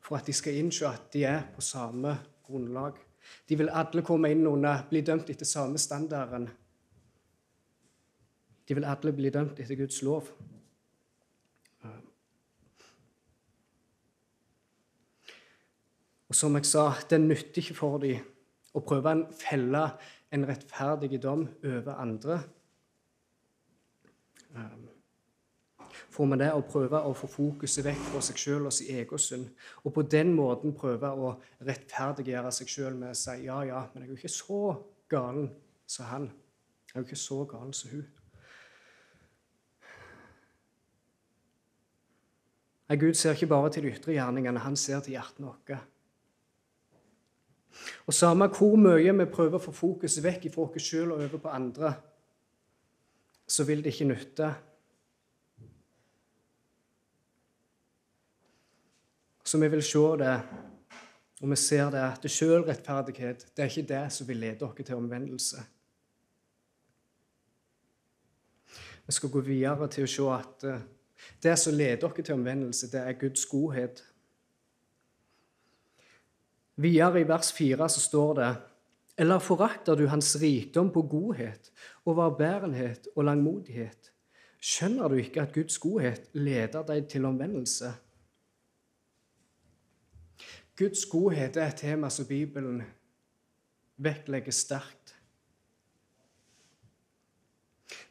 for 0.00 0.16
at 0.16 0.26
de 0.26 0.32
skal 0.32 0.54
innse 0.54 0.86
at 0.88 1.12
de 1.12 1.24
er 1.24 1.42
på 1.54 1.60
samme 1.60 2.18
grunnlag. 2.46 2.92
De 3.48 3.58
vil 3.58 3.68
alle 3.68 4.02
komme 4.02 4.30
inn 4.30 4.46
under, 4.46 4.86
bli 4.90 5.00
dømt 5.00 5.30
etter 5.30 5.44
samme 5.44 5.78
standarden 5.78 6.48
de 8.68 8.76
vil 8.76 8.84
alle 8.84 9.14
bli 9.16 9.30
dømt 9.32 9.60
etter 9.62 9.78
Guds 9.80 10.02
lov. 10.04 10.28
Og 16.28 16.36
som 16.36 16.58
jeg 16.58 16.68
sa, 16.68 16.90
det 17.08 17.22
nytter 17.22 17.62
ikke 17.62 17.76
for 17.78 17.96
dem 18.02 18.20
å 18.76 18.82
prøve 18.84 19.14
å 19.16 19.22
felle 19.32 19.86
en 20.36 20.44
rettferdig 20.44 21.16
dom 21.22 21.46
over 21.64 21.94
andre. 21.96 22.42
For 26.08 26.26
man 26.26 26.40
det 26.40 26.50
å 26.50 26.64
prøve 26.66 27.00
å 27.06 27.14
få 27.16 27.28
fokuset 27.30 27.84
vekk 27.86 28.00
fra 28.10 28.20
seg 28.24 28.40
sjøl 28.40 28.66
og 28.68 28.74
sin 28.74 28.90
egen 28.96 29.22
synd. 29.22 29.48
Og 29.84 29.94
på 29.94 30.02
den 30.02 30.32
måten 30.34 30.74
prøve 30.76 31.10
å 31.14 31.34
rettferdiggjøre 31.66 32.52
seg 32.54 32.70
sjøl 32.72 32.96
med 32.98 33.12
å 33.12 33.18
si 33.18 33.36
ja, 33.46 33.60
ja, 33.68 33.84
men 33.92 34.02
jeg 34.02 34.08
er 34.08 34.14
jo 34.14 34.18
ikke 34.18 34.32
så 34.34 34.62
galen 35.10 35.50
som 35.86 36.08
han. 36.10 36.30
Jeg 36.88 36.96
er 36.96 37.02
jo 37.02 37.06
ikke 37.06 37.20
så 37.20 37.42
galen 37.48 37.76
som 37.76 37.92
hun. 37.92 38.06
Nei, 42.88 42.96
Gud 42.96 43.14
ser 43.20 43.36
ikke 43.36 43.50
bare 43.52 43.70
til 43.72 43.84
de 43.84 43.92
ytre 43.92 44.14
gjerningene, 44.16 44.64
han 44.64 44.76
ser 44.80 45.02
til 45.04 45.18
hjertene 45.18 45.50
våre. 45.50 45.80
Og 48.08 48.14
Samme 48.16 48.48
hvor 48.56 48.78
mye 48.80 49.12
vi 49.12 49.26
prøver 49.28 49.58
å 49.58 49.62
få 49.62 49.74
fokuset 49.76 50.24
vekk 50.24 50.48
fra 50.54 50.64
oss 50.64 50.86
sjøl 50.86 51.12
og 51.12 51.20
over 51.26 51.42
på 51.42 51.52
andre, 51.52 51.92
så 53.58 53.64
vil 53.66 53.80
det 53.82 53.90
ikke 53.90 54.06
nytte. 54.06 54.48
Så 59.42 59.58
vi 59.58 59.68
vil 59.72 59.82
se 59.82 60.04
det, 60.20 60.34
og 61.40 61.50
vi 61.50 61.56
ser 61.56 61.90
det, 61.90 62.04
at 62.04 62.30
sjølrettferdighet 62.30 63.48
det 63.56 63.64
er 63.64 63.72
ikke 63.72 63.88
det 63.88 64.04
som 64.14 64.28
vil 64.28 64.38
lede 64.44 64.66
oss 64.66 64.78
til 64.78 64.94
omvendelse. 64.94 65.64
Vi 69.06 69.16
skal 69.16 69.32
gå 69.32 69.40
videre 69.40 69.88
til 69.88 70.06
å 70.06 70.12
se 70.12 70.28
at 70.36 70.64
eh, 70.68 70.86
det 71.42 71.56
som 71.58 71.74
leder 71.74 72.02
dere 72.04 72.22
til 72.22 72.36
omvendelse, 72.36 72.90
det 72.92 73.00
er 73.00 73.18
Guds 73.18 73.46
godhet. 73.48 74.04
Videre 76.76 77.24
i 77.24 77.26
vers 77.26 77.50
4 77.56 77.88
så 77.88 78.04
står 78.04 78.34
det 78.38 78.50
Eller 79.18 79.42
forakter 79.42 79.96
du 79.96 80.06
hans 80.06 80.36
rikdom 80.38 80.92
på 80.94 81.02
godhet, 81.02 81.72
overbærenhet 82.08 83.08
og 83.16 83.24
langmodighet? 83.24 84.12
Skjønner 84.60 85.08
du 85.08 85.14
ikke 85.20 85.42
at 85.42 85.54
Guds 85.54 85.78
godhet 85.78 86.30
leder 86.32 86.82
deg 86.82 87.08
til 87.08 87.24
omvendelse? 87.24 87.92
Guds 90.78 91.06
godhet 91.10 91.56
er 91.56 91.68
et 91.68 91.80
tema 91.80 92.10
som 92.10 92.26
Bibelen 92.26 92.82
vektlegger 93.98 94.54
sterkt. 94.54 95.14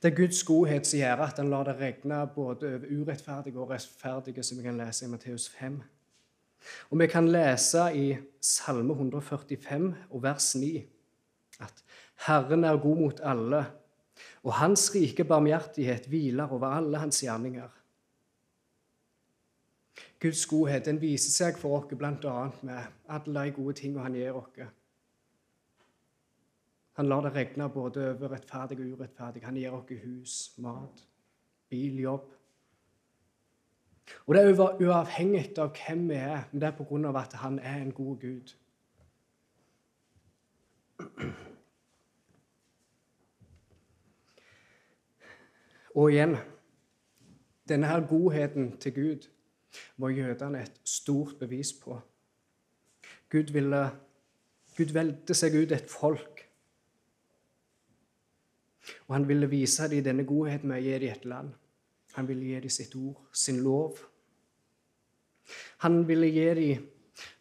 Det 0.01 0.11
er 0.11 0.15
Guds 0.15 0.43
godhet 0.43 0.87
som 0.87 0.99
gjør 0.99 1.23
at 1.25 1.39
han 1.39 1.49
lar 1.49 1.63
det 1.67 1.77
regne 1.79 2.19
både 2.35 2.73
over 2.75 2.89
urettferdige 2.91 3.59
og 3.59 3.69
rettferdige, 3.69 4.43
som 4.43 4.57
vi 4.57 4.63
kan 4.63 4.77
lese 4.77 5.05
i 5.05 5.09
Matteus 5.09 5.49
5. 5.49 5.81
Og 6.89 6.99
vi 6.99 7.07
kan 7.07 7.27
lese 7.31 7.85
i 7.95 8.17
Salme 8.41 8.93
145 8.93 9.95
og 10.09 10.23
vers 10.23 10.55
9 10.55 10.85
at 11.59 11.83
Herren 12.27 12.63
er 12.63 12.77
god 12.77 12.97
mot 12.97 13.19
alle, 13.23 13.65
og 14.47 14.53
hans 14.55 14.85
rike 14.95 15.25
barmhjertighet 15.27 16.07
hviler 16.07 16.53
over 16.55 16.71
alle 16.71 17.01
hans 17.01 17.19
gjerninger. 17.19 17.67
Guds 20.19 20.45
godhet 20.47 20.85
den 20.87 21.01
viser 21.01 21.33
seg 21.33 21.59
for 21.59 21.81
oss 21.81 21.91
bl.a. 21.91 22.35
med 22.63 22.93
alle 23.11 23.43
de 23.43 23.55
gode 23.57 23.75
tingene 23.81 24.05
han 24.05 24.15
gir 24.15 24.37
oss. 24.39 24.69
Han 26.97 27.09
lar 27.11 27.27
det 27.27 27.33
regne 27.35 27.67
både 27.69 28.07
over 28.13 28.31
rettferdig 28.33 28.79
og 28.79 28.95
urettferdig. 28.95 29.43
Han 29.45 29.59
gir 29.59 29.75
oss 29.75 29.91
hus, 30.05 30.37
mat, 30.63 31.03
bil, 31.69 31.99
jobb. 31.99 32.31
Og 34.25 34.35
Det 34.35 34.43
er 34.43 34.81
uavhengig 34.87 35.59
av 35.59 35.75
hvem 35.75 36.07
vi 36.09 36.15
er, 36.15 36.47
men 36.51 36.63
det 36.63 36.71
er 36.71 37.07
av 37.11 37.19
at 37.19 37.33
han 37.43 37.59
er 37.59 37.81
en 37.81 37.91
god 37.91 38.19
Gud. 38.23 38.55
Og 45.97 46.11
igjen 46.13 46.37
denne 47.67 47.89
her 47.89 48.05
godheten 48.07 48.75
til 48.77 48.93
Gud 48.93 49.27
var 49.97 50.13
jødene 50.13 50.61
et 50.61 50.81
stort 50.85 51.35
bevis 51.39 51.73
på. 51.73 51.97
Gud, 53.29 53.51
ville, 53.51 53.81
Gud 54.77 54.93
velte 54.95 55.35
seg 55.35 55.57
ut 55.57 55.73
et 55.75 55.89
folk. 55.91 56.43
Og 59.07 59.15
han 59.15 59.27
ville 59.27 59.49
vise 59.51 59.89
dem 59.91 60.05
denne 60.05 60.25
godheten 60.27 60.69
med 60.71 60.79
å 60.79 60.85
gi 60.85 60.99
dem 61.01 61.15
et 61.15 61.25
land. 61.27 61.49
Han 62.15 62.29
ville 62.29 62.45
gi 62.45 62.61
dem 62.63 62.73
sitt 62.73 62.95
ord, 62.95 63.19
sin 63.33 63.59
lov. 63.65 63.99
Han 65.83 66.05
ville 66.07 66.29
gi 66.31 66.47
dem 66.61 66.87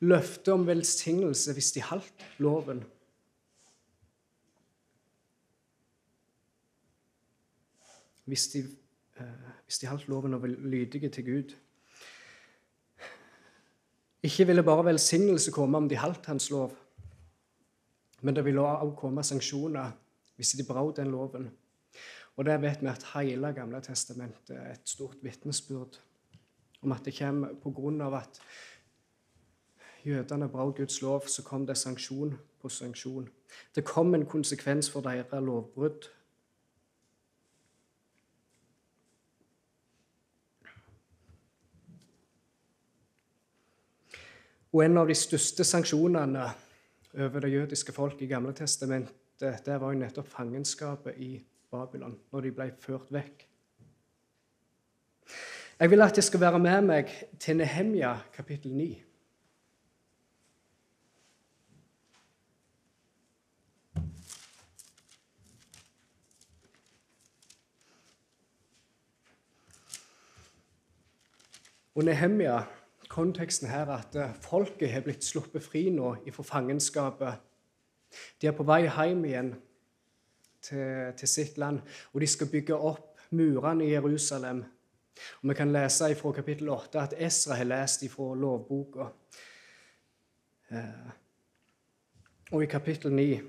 løfte 0.09 0.55
om 0.57 0.66
velsignelse 0.66 1.55
hvis 1.55 1.73
de 1.77 1.85
holdt 1.87 2.27
loven. 2.42 2.83
Hvis 8.26 8.48
de, 8.52 8.64
eh, 9.18 9.52
hvis 9.64 9.78
de 9.78 9.86
holdt 9.86 10.08
loven 10.08 10.34
og 10.34 10.42
var 10.42 10.48
lydige 10.48 11.08
til 11.08 11.24
Gud. 11.24 11.54
Ikke 14.22 14.46
ville 14.46 14.62
bare 14.62 14.84
velsignelse 14.84 15.52
komme 15.52 15.76
om 15.76 15.88
de 15.88 15.96
holdt 15.96 16.26
hans 16.26 16.50
lov, 16.50 16.76
men 18.22 18.36
det 18.36 18.44
ville 18.44 18.60
også 18.60 18.96
komme 18.98 19.22
sanksjoner 19.24 19.90
hvis 20.36 20.50
de 20.58 20.64
brøt 20.64 20.96
den 20.96 21.10
loven. 21.10 21.50
Og 22.36 22.44
der 22.44 22.58
vet 22.58 22.82
vi 22.82 22.86
at 22.86 23.06
hele 23.14 23.52
Gamle 23.52 23.80
testamentet 23.80 24.56
er 24.56 24.72
et 24.72 24.88
stort 24.88 25.16
vitnesbyrd 25.22 26.00
om 26.82 26.92
at 26.92 27.04
det 27.04 27.18
kommer 27.18 27.54
på 27.62 27.70
grunn 27.70 28.00
av 28.00 28.14
at 28.14 28.40
jødene 30.04 30.48
brøt 30.48 30.76
Guds 30.76 31.00
lov, 31.02 31.26
så 31.26 31.42
kom 31.42 31.66
det 31.66 31.76
sanksjon 31.76 32.36
på 32.62 32.68
sanksjon. 32.68 33.28
Det 33.74 33.84
kom 33.84 34.14
en 34.14 34.26
konsekvens 34.26 34.90
for 34.90 35.00
deres 35.00 35.32
lovbrudd. 35.32 36.10
Og 44.76 44.82
en 44.84 44.98
av 45.00 45.08
de 45.08 45.14
største 45.16 45.64
sanksjonene 45.64 46.42
over 47.16 47.40
det 47.40 47.48
jødiske 47.48 47.94
folk 47.96 48.18
i 48.20 48.26
Gamle 48.28 48.52
testamentet, 48.52 49.62
det 49.64 49.76
var 49.80 49.94
jo 49.94 50.00
nettopp 50.02 50.28
fangenskapet 50.28 51.16
i 51.16 51.30
Babylon, 51.72 52.18
når 52.28 52.44
de 52.44 52.52
ble 52.58 52.66
ført 52.82 53.08
vekk. 53.08 53.46
Jeg 55.80 55.94
vil 55.94 56.04
at 56.04 56.20
jeg 56.20 56.28
skal 56.28 56.44
være 56.44 56.60
med 56.60 56.84
meg 56.90 57.16
til 57.40 57.56
Nehemja 57.56 58.12
kapittel 58.36 58.76
9. 58.76 58.92
Og 71.96 72.04
Nehemja 72.04 72.60
konteksten 73.16 73.68
her 73.70 73.88
at 73.94 74.16
eh, 74.16 74.35
folket 74.44 74.92
har 74.92 75.05
blitt 75.07 75.24
sluppet 75.24 75.64
fri 75.64 75.88
nå 75.94 76.12
fra 76.35 76.44
fangenskapet. 76.44 77.42
De 78.40 78.48
er 78.48 78.57
på 78.57 78.66
vei 78.66 78.85
hjem 78.85 79.24
igjen 79.26 79.52
til, 80.62 81.12
til, 81.16 81.29
sitt 81.29 81.59
land, 81.59 81.81
og 82.12 82.20
de 82.22 82.29
skal 82.31 82.50
bygge 82.52 82.76
opp 82.76 83.20
murene 83.37 83.87
i 83.87 83.92
Jerusalem. 83.94 84.64
Og 85.40 85.48
Vi 85.48 85.57
kan 85.57 85.72
lese 85.72 86.12
fra 86.14 86.33
kapittel 86.37 86.68
8 86.68 87.00
at 87.00 87.14
Esra 87.16 87.57
har 87.57 87.68
lest 87.68 88.05
fra 88.12 88.35
lovboka. 88.37 89.09
Eh, 90.70 91.09
og 92.52 92.62
i 92.62 92.70
kapittel 92.70 93.12
9 93.12 93.40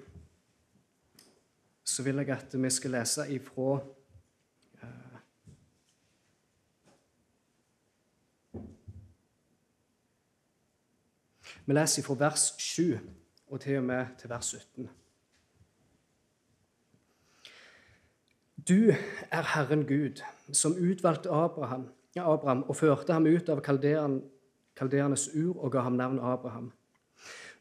så 1.88 2.04
vil 2.04 2.20
jeg 2.22 2.30
at 2.30 2.56
vi 2.56 2.70
skal 2.70 2.92
lese 2.98 3.28
ifra 3.34 3.80
Vi 11.68 11.74
leser 11.74 12.04
fra 12.04 12.16
vers 12.16 12.54
7 12.58 13.00
og 13.48 13.60
til 13.62 13.78
og 13.78 13.84
med 13.84 14.06
til 14.20 14.30
vers 14.30 14.46
17. 14.46 14.90
Du 18.68 18.92
er 19.32 19.56
Herren 19.56 19.84
Gud, 19.88 20.24
som 20.54 20.72
utvalgte 20.72 21.30
Abraham, 21.30 21.90
Abraham 22.16 22.64
og 22.64 22.76
førte 22.76 23.14
ham 23.14 23.28
ut 23.28 23.50
av 23.50 23.60
kalderenes 24.76 25.28
ur 25.36 25.60
og 25.60 25.72
ga 25.72 25.84
ham 25.84 26.00
navnet 26.00 26.24
Abraham. 26.24 26.72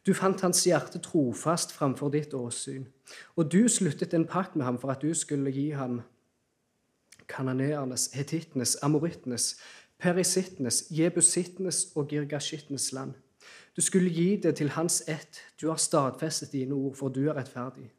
Du 0.06 0.14
fant 0.14 0.40
hans 0.40 0.62
hjerte 0.64 1.02
trofast 1.02 1.74
framfor 1.74 2.14
ditt 2.14 2.34
åsyn, 2.34 2.86
og 3.36 3.52
du 3.52 3.66
sluttet 3.68 4.14
en 4.14 4.26
pakt 4.26 4.54
med 4.56 4.64
ham 4.64 4.78
for 4.78 4.94
at 4.94 5.02
du 5.02 5.14
skulle 5.14 5.50
gi 5.50 5.70
ham 5.70 6.02
kananeernes, 7.26 8.12
hetittenes, 8.14 8.78
amorittenes, 8.82 9.56
perisittenes, 9.98 10.84
jebusittenes 10.90 11.88
og 11.96 12.08
girgashittenes 12.08 12.92
land 12.92 13.14
du 13.76 13.82
skulle 13.84 14.10
gi 14.10 14.36
det 14.36 14.56
til 14.56 14.70
hans 14.72 15.02
ett. 15.08 15.40
Du 15.60 15.68
har 15.68 15.76
stadfestet 15.76 16.52
dine 16.52 16.74
ord, 16.74 16.94
for 16.96 17.08
du 17.08 17.28
er 17.28 17.36
rettferdig. 17.36 17.90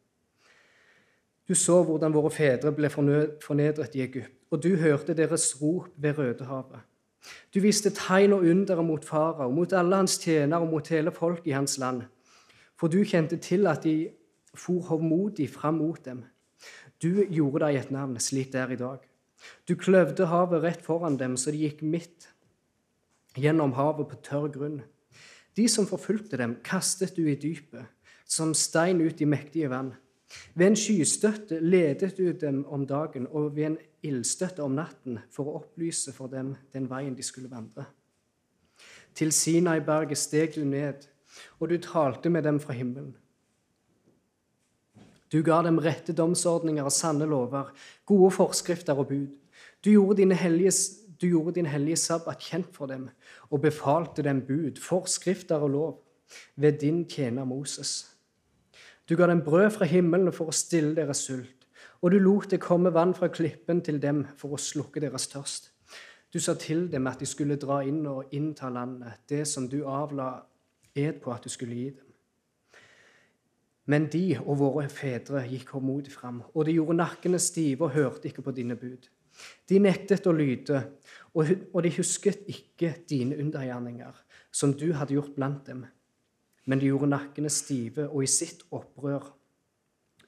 Du 1.48 1.56
så 1.56 1.84
hvordan 1.84 2.14
våre 2.14 2.32
fedre 2.34 2.74
ble 2.76 2.90
fornedret 2.90 3.96
i 3.96 4.02
Egypt, 4.04 4.34
og 4.52 4.64
du 4.64 4.76
hørte 4.76 5.14
deres 5.14 5.62
rop 5.62 5.88
ved 5.96 6.18
Rødehavet. 6.18 6.82
Du 7.54 7.60
viste 7.60 7.90
tegn 7.90 8.34
og 8.34 8.46
under 8.46 8.82
mot 8.82 9.06
farao, 9.06 9.52
mot 9.52 9.74
alle 9.74 9.96
hans 9.96 10.18
tjenere 10.18 10.62
og 10.62 10.72
mot 10.72 10.88
hele 10.88 11.12
folket 11.12 11.48
i 11.48 11.56
hans 11.56 11.78
land. 11.78 12.02
For 12.78 12.88
du 12.88 13.04
kjente 13.04 13.38
til 13.38 13.68
at 13.68 13.84
de 13.84 14.10
for 14.58 14.82
hovmodig 14.90 15.50
fram 15.50 15.74
mot 15.74 16.06
dem. 16.06 16.24
Du 17.02 17.24
gjorde 17.30 17.66
deg 17.66 17.76
et 17.78 17.92
navn, 17.92 18.18
slik 18.20 18.52
det 18.54 18.62
er 18.62 18.74
i 18.74 18.80
dag. 18.80 19.00
Du 19.70 19.76
kløvde 19.76 20.26
havet 20.26 20.64
rett 20.64 20.82
foran 20.82 21.18
dem, 21.18 21.38
så 21.38 21.52
de 21.52 21.62
gikk 21.62 21.84
midt 21.86 22.32
gjennom 23.38 23.76
havet 23.78 24.10
på 24.10 24.18
tørr 24.26 24.50
grunn. 24.54 24.80
De 25.58 25.68
som 25.68 25.88
forfulgte 25.90 26.38
dem, 26.38 26.58
kastet 26.64 27.16
du 27.18 27.26
i 27.26 27.36
dypet, 27.36 27.86
som 28.28 28.54
stein 28.54 29.02
ut 29.02 29.22
i 29.22 29.26
mektige 29.26 29.70
vann. 29.72 29.94
Ved 30.54 30.68
en 30.68 30.78
skystøtte 30.78 31.60
ledet 31.64 32.18
du 32.18 32.32
dem 32.32 32.66
om 32.66 32.86
dagen, 32.88 33.28
og 33.32 33.56
ved 33.56 33.72
en 33.72 33.78
ildstøtte 34.06 34.64
om 34.64 34.76
natten, 34.78 35.22
for 35.32 35.48
å 35.48 35.62
opplyse 35.62 36.14
for 36.14 36.30
dem 36.32 36.54
den 36.76 36.90
veien 36.92 37.16
de 37.16 37.26
skulle 37.26 37.50
vandre. 37.52 37.88
Til 39.18 39.32
Sinai-berget 39.34 40.20
steg 40.20 40.54
du 40.56 40.66
ned, 40.68 41.08
og 41.60 41.72
du 41.72 41.78
talte 41.82 42.30
med 42.30 42.46
dem 42.46 42.60
fra 42.62 42.76
himmelen. 42.78 43.16
Du 45.32 45.42
ga 45.44 45.60
dem 45.66 45.80
rette 45.84 46.14
domsordninger 46.16 46.86
og 46.88 46.94
sanne 46.94 47.26
lover, 47.28 47.74
gode 48.08 48.30
forskrifter 48.36 49.00
og 49.00 49.10
bud. 49.10 49.34
Du 49.84 49.90
gjorde 49.92 50.22
dine 50.22 50.38
hellige 50.38 50.72
du 51.22 51.28
gjorde 51.28 51.56
din 51.56 51.66
hellige 51.66 51.98
sabbat 51.98 52.40
kjent 52.40 52.76
for 52.76 52.86
dem 52.86 53.10
og 53.50 53.62
befalte 53.62 54.24
dem 54.24 54.42
bud, 54.48 54.82
forskrifter 54.82 55.56
og 55.56 55.70
lov 55.70 56.04
ved 56.56 56.80
din 56.82 57.06
tjener 57.10 57.46
Moses. 57.46 58.18
Du 59.10 59.16
ga 59.16 59.28
dem 59.28 59.42
brød 59.42 59.70
fra 59.72 59.86
himmelen 59.86 60.34
for 60.34 60.52
å 60.52 60.56
stille 60.56 60.96
deres 60.96 61.24
sult, 61.28 61.68
og 62.02 62.12
du 62.12 62.20
lot 62.20 62.52
det 62.52 62.60
komme 62.62 62.94
vann 62.94 63.16
fra 63.16 63.28
klippen 63.28 63.82
til 63.82 64.02
dem 64.02 64.26
for 64.38 64.54
å 64.54 64.62
slukke 64.62 65.02
deres 65.02 65.28
tørst. 65.32 65.72
Du 66.34 66.40
sa 66.44 66.54
til 66.60 66.92
dem 66.92 67.08
at 67.08 67.20
de 67.20 67.26
skulle 67.26 67.56
dra 67.56 67.80
inn 67.88 68.04
og 68.06 68.34
innta 68.36 68.70
landet, 68.70 69.24
det 69.30 69.46
som 69.48 69.70
du 69.70 69.86
avla 69.88 70.44
ed 70.96 71.22
på 71.24 71.32
at 71.32 71.44
du 71.44 71.50
skulle 71.50 71.76
gi 71.76 71.90
dem. 71.96 72.04
Men 73.88 74.10
de 74.12 74.36
og 74.44 74.58
våre 74.60 74.90
fedre 74.92 75.46
gikk 75.48 75.70
håndmodig 75.78 76.12
fram, 76.12 76.42
og 76.54 76.66
de 76.68 76.76
gjorde 76.76 76.98
nakkene 77.00 77.40
stive 77.40 77.88
og 77.88 77.96
hørte 77.96 78.28
ikke 78.28 78.44
på 78.44 78.52
dine 78.52 78.76
bud. 78.76 79.08
De 79.70 79.80
nektet 79.80 80.28
å 80.28 80.34
lyde, 80.36 80.82
og 81.38 81.80
de 81.84 81.92
husket 81.98 82.48
ikke 82.50 82.94
dine 83.10 83.38
undergjerninger, 83.38 84.14
som 84.52 84.74
du 84.74 84.92
hadde 84.98 85.18
gjort 85.18 85.36
blant 85.36 85.66
dem. 85.68 85.86
Men 86.68 86.82
de 86.82 86.90
gjorde 86.90 87.12
nakkene 87.12 87.52
stive, 87.54 88.08
og 88.10 88.26
i 88.26 88.32
sitt 88.32 88.66
opprør 88.76 89.30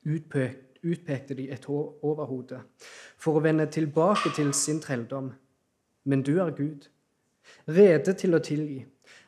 utpekte 0.05 1.35
de 1.35 1.49
et 1.51 1.65
overhode 1.67 2.61
for 3.19 3.35
å 3.35 3.43
vende 3.43 3.67
tilbake 3.71 4.31
til 4.35 4.53
sin 4.55 4.79
trelldom. 4.83 5.33
Men 6.07 6.23
du 6.23 6.37
er 6.39 6.53
Gud, 6.55 6.87
rede 7.67 8.15
til 8.17 8.37
å 8.37 8.43
tilgi, 8.43 8.79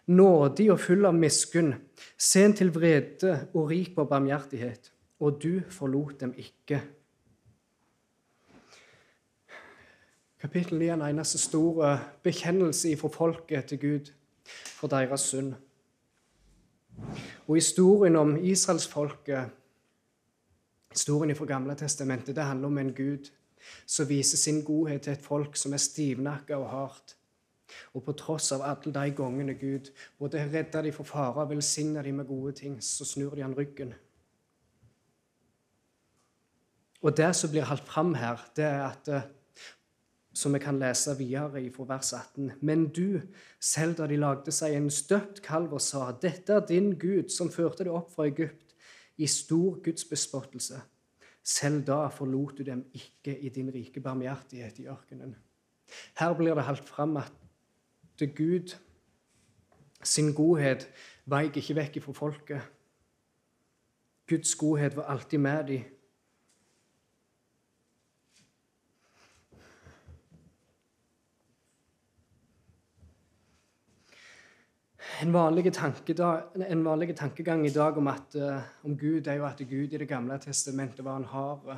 nådig 0.08 0.70
og 0.72 0.80
full 0.80 1.06
av 1.10 1.17
miskunn, 1.17 1.74
sen 2.15 2.56
til 2.58 2.72
vrede 2.74 3.36
og 3.52 3.70
rik 3.74 3.91
på 3.98 4.08
barmhjertighet, 4.08 4.91
og 5.22 5.41
du 5.44 5.62
forlot 5.70 6.22
dem 6.24 6.34
ikke 6.39 6.80
Kapittel 10.42 10.80
9 10.80 10.88
er 10.88 10.94
en 10.94 11.02
eneste 11.06 11.38
stor 11.38 12.00
bekjennelse 12.26 12.96
fra 12.98 13.10
folket 13.14 13.66
til 13.70 13.80
Gud 13.80 14.08
for 14.74 14.90
deres 14.90 15.22
synd. 15.30 15.54
Og 17.48 17.56
historien 17.60 18.16
om 18.16 18.32
israelsfolket, 18.44 19.52
historien 20.90 21.36
fra 21.36 21.46
Gamle 21.46 21.76
testamentet, 21.76 22.36
det 22.36 22.44
handler 22.44 22.68
om 22.68 22.78
en 22.78 22.94
Gud 22.94 23.30
som 23.86 24.10
viser 24.10 24.38
sin 24.38 24.64
godhet 24.66 25.02
til 25.02 25.14
et 25.14 25.22
folk 25.22 25.56
som 25.56 25.74
er 25.74 25.82
stivnakka 25.84 26.58
og 26.58 26.70
hardt. 26.70 27.14
Og 27.94 28.04
på 28.04 28.16
tross 28.18 28.52
av 28.52 28.64
alle 28.66 28.94
de 28.96 29.12
gangene 29.16 29.54
Gud 29.54 29.92
både 30.20 30.42
redder 30.42 30.82
de 30.82 30.92
fra 30.96 31.04
fare 31.04 31.44
og 31.44 31.52
velsigner 31.52 32.02
de 32.02 32.12
med 32.12 32.26
gode 32.26 32.56
ting, 32.64 32.80
så 32.84 33.06
snur 33.06 33.36
de 33.36 33.46
han 33.46 33.54
ryggen. 33.58 33.94
Og 37.02 37.18
det 37.18 37.30
som 37.36 37.54
blir 37.54 37.70
holdt 37.70 37.86
fram 37.86 38.16
her, 38.16 38.42
det 38.56 38.66
er 38.66 38.84
at 38.88 39.08
eh, 39.08 39.30
som 40.34 40.54
vi 40.54 40.60
kan 40.63 40.80
lese 40.80 41.17
videre 41.17 41.63
fra 41.76 41.86
vers 41.89 42.13
18. 42.13 42.52
Men 42.62 42.88
du, 42.88 43.22
selv 43.60 43.98
da 43.98 44.08
de 44.08 44.20
lagde 44.20 44.52
seg 44.52 44.76
en 44.76 44.89
støpt 44.89 45.41
kalv 45.44 45.74
og 45.74 45.82
sa:" 45.82 46.12
Dette 46.12 46.54
er 46.54 46.65
din 46.65 46.94
Gud, 47.00 47.30
som 47.30 47.52
førte 47.52 47.84
deg 47.84 47.94
opp 47.94 48.12
fra 48.15 48.28
Egypt, 48.28 48.76
i 49.17 49.28
stor 49.28 49.80
gudsbespottelse. 49.84 50.82
Selv 51.44 51.84
da 51.86 52.08
forlot 52.08 52.58
du 52.58 52.63
dem 52.63 52.86
ikke 52.94 53.38
i 53.39 53.50
din 53.50 53.74
rike 53.74 54.00
barmhjertighet 54.00 54.80
i 54.80 54.88
ørkenen. 54.88 55.36
Her 56.20 56.34
blir 56.34 56.56
det 56.56 56.63
holdt 56.63 56.89
fram 56.89 57.17
at 57.17 57.32
Gud 58.36 58.76
sin 60.04 60.34
godhet 60.34 60.88
veik 61.26 61.58
ikke 61.58 61.76
vekk 61.76 61.98
fra 62.06 62.13
folket. 62.13 62.62
Guds 64.30 64.56
godhet 64.56 64.96
var 64.96 65.10
alltid 65.12 65.38
med 65.39 65.67
dem. 65.67 65.84
En 75.19 75.34
vanlig, 75.34 77.15
tankegang 77.17 77.65
i 77.67 77.74
dag 77.74 77.97
om, 77.97 78.08
at, 78.08 78.36
uh, 78.36 78.62
om, 78.84 78.97
Gud 78.97 79.28
er 79.28 79.41
jo 79.41 79.45
at 79.45 79.60
Gud 79.69 79.93
i 79.93 79.97
Det 79.97 80.08
gamle 80.08 80.39
testamentet 80.39 81.06
var 81.06 81.17
en 81.17 81.26
hard 81.26 81.78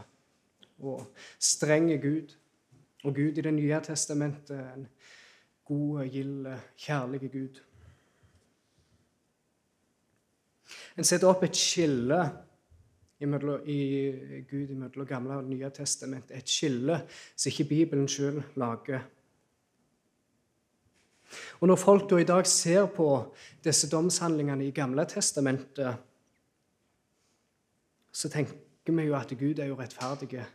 og 0.79 1.05
streng 1.39 1.89
Gud. 2.01 2.35
Og 3.03 3.15
Gud 3.15 3.37
i 3.37 3.41
Det 3.41 3.53
nye 3.53 3.79
testamentet 3.83 4.59
en 4.59 4.87
god, 5.65 6.05
gild, 6.07 6.47
kjærlig 6.77 7.31
Gud. 7.31 7.59
En 10.97 11.03
setter 11.03 11.27
opp 11.27 11.43
et 11.43 11.57
skille 11.57 12.19
i, 13.19 13.27
i 13.27 14.41
Gud 14.49 14.73
mellom 14.75 15.07
Gamle 15.07 15.39
og 15.39 15.47
Nye 15.47 15.69
testamentet. 15.73 16.37
Et 16.37 16.49
skille 16.49 17.01
som 17.35 17.49
ikke 17.49 17.69
Bibelen 17.69 18.07
sjøl 18.07 18.41
lager. 18.59 19.05
Og 21.59 21.67
Når 21.67 21.75
folk 21.75 22.09
da 22.09 22.17
i 22.17 22.27
dag 22.27 22.47
ser 22.47 22.85
på 22.85 23.07
disse 23.63 23.89
domshandlingene 23.89 24.67
i 24.67 24.71
Gamle 24.71 25.05
testamentet, 25.05 25.95
så 28.11 28.29
tenker 28.29 28.55
vi 28.85 29.07
jo 29.07 29.15
at 29.17 29.33
Gud 29.39 29.59
er 29.59 29.65
jo 29.65 29.79
rettferdig. 29.79 30.45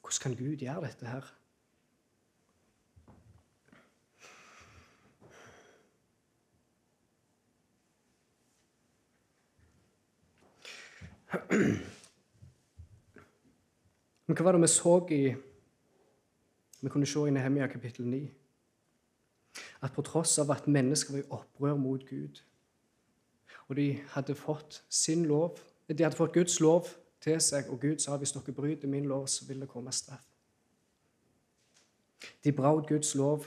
Hvordan 0.00 0.22
kan 0.22 0.36
Gud 0.36 0.56
gjøre 0.56 0.86
dette 0.86 1.06
her? 1.06 1.32
Men 14.26 14.36
hva 14.36 14.44
var 14.46 14.56
det 14.56 14.62
vi 14.64 14.70
så 14.72 14.94
i 15.12 15.22
Vi 16.80 16.90
kunne 16.92 17.06
se 17.06 17.28
i 17.28 17.32
Nehemia 17.32 17.66
kapittel 17.68 18.06
9 18.06 18.43
at 19.84 19.92
på 19.92 20.02
tross 20.02 20.38
av 20.40 20.50
at 20.50 20.68
mennesker 20.68 21.12
var 21.12 21.20
i 21.20 21.30
opprør 21.30 21.76
mot 21.76 22.04
Gud, 22.08 22.40
og 23.68 23.76
de 23.76 23.88
hadde 24.14 24.34
fått 24.34 24.82
sin 24.88 25.24
lov, 25.28 25.58
de 25.88 26.02
hadde 26.02 26.16
fått 26.16 26.32
Guds 26.32 26.60
lov 26.60 26.88
til 27.20 27.40
seg, 27.40 27.68
og 27.68 27.80
Gud 27.80 28.00
sa 28.00 28.16
hvis 28.16 28.32
dere 28.32 28.56
bryter 28.56 28.88
min 28.88 29.08
lov, 29.08 29.26
så 29.28 29.44
vil 29.48 29.60
det 29.60 29.68
komme 29.68 29.92
straff. 29.92 30.24
De 32.44 32.52
brøt 32.52 32.88
Guds 32.88 33.14
lov, 33.14 33.44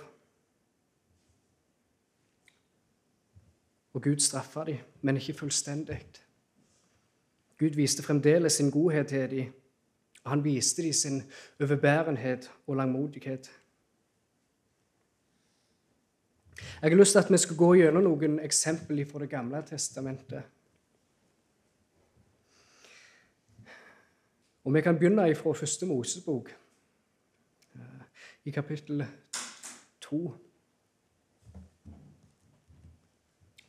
og 3.93 4.03
Gud 4.03 4.21
straffa 4.21 4.63
dem, 4.63 4.77
men 5.01 5.17
ikke 5.17 5.33
fullstendig. 5.33 6.03
Gud 7.57 7.73
viste 7.73 8.03
fremdeles 8.03 8.53
sin 8.53 8.71
godhet 8.71 9.07
til 9.07 9.29
dem, 9.29 9.53
og 10.23 10.31
han 10.31 10.43
viste 10.43 10.83
dem 10.83 10.93
sin 10.93 11.23
overbærenhet 11.61 12.51
og 12.67 12.75
langmodighet. 12.75 13.49
Jeg 16.57 16.91
har 16.91 16.97
lyst 16.97 17.11
til 17.11 17.19
at 17.19 17.31
vi 17.31 17.37
skal 17.37 17.57
gå 17.57 17.73
gjennom 17.73 18.03
noen 18.03 18.39
eksempler 18.39 19.05
fra 19.05 19.19
Det 19.19 19.29
gamle 19.29 19.61
testamentet. 19.65 20.43
Og 24.63 24.73
Vi 24.73 24.81
kan 24.81 24.97
begynne 24.99 25.35
fra 25.35 25.53
første 25.53 25.85
Mosebok, 25.85 26.49
eh, 27.75 27.81
i 28.45 28.51
kapittel 28.51 29.05
2. 30.01 30.33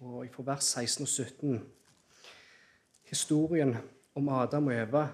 Og 0.01 0.27
fra 0.33 0.43
vers 0.43 0.65
16 0.65 1.03
og 1.03 1.09
17. 1.09 1.63
Historien 3.03 3.77
om 4.15 4.29
Adam 4.29 4.67
og 4.67 4.75
Eva. 4.75 5.07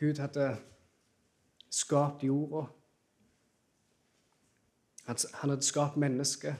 Gud 0.00 0.18
hadde 0.18 0.56
skapt 1.70 2.24
jorda 2.24 2.66
han 5.08 5.50
hadde 5.50 5.64
skapt 5.64 5.96
mennesket. 5.96 6.54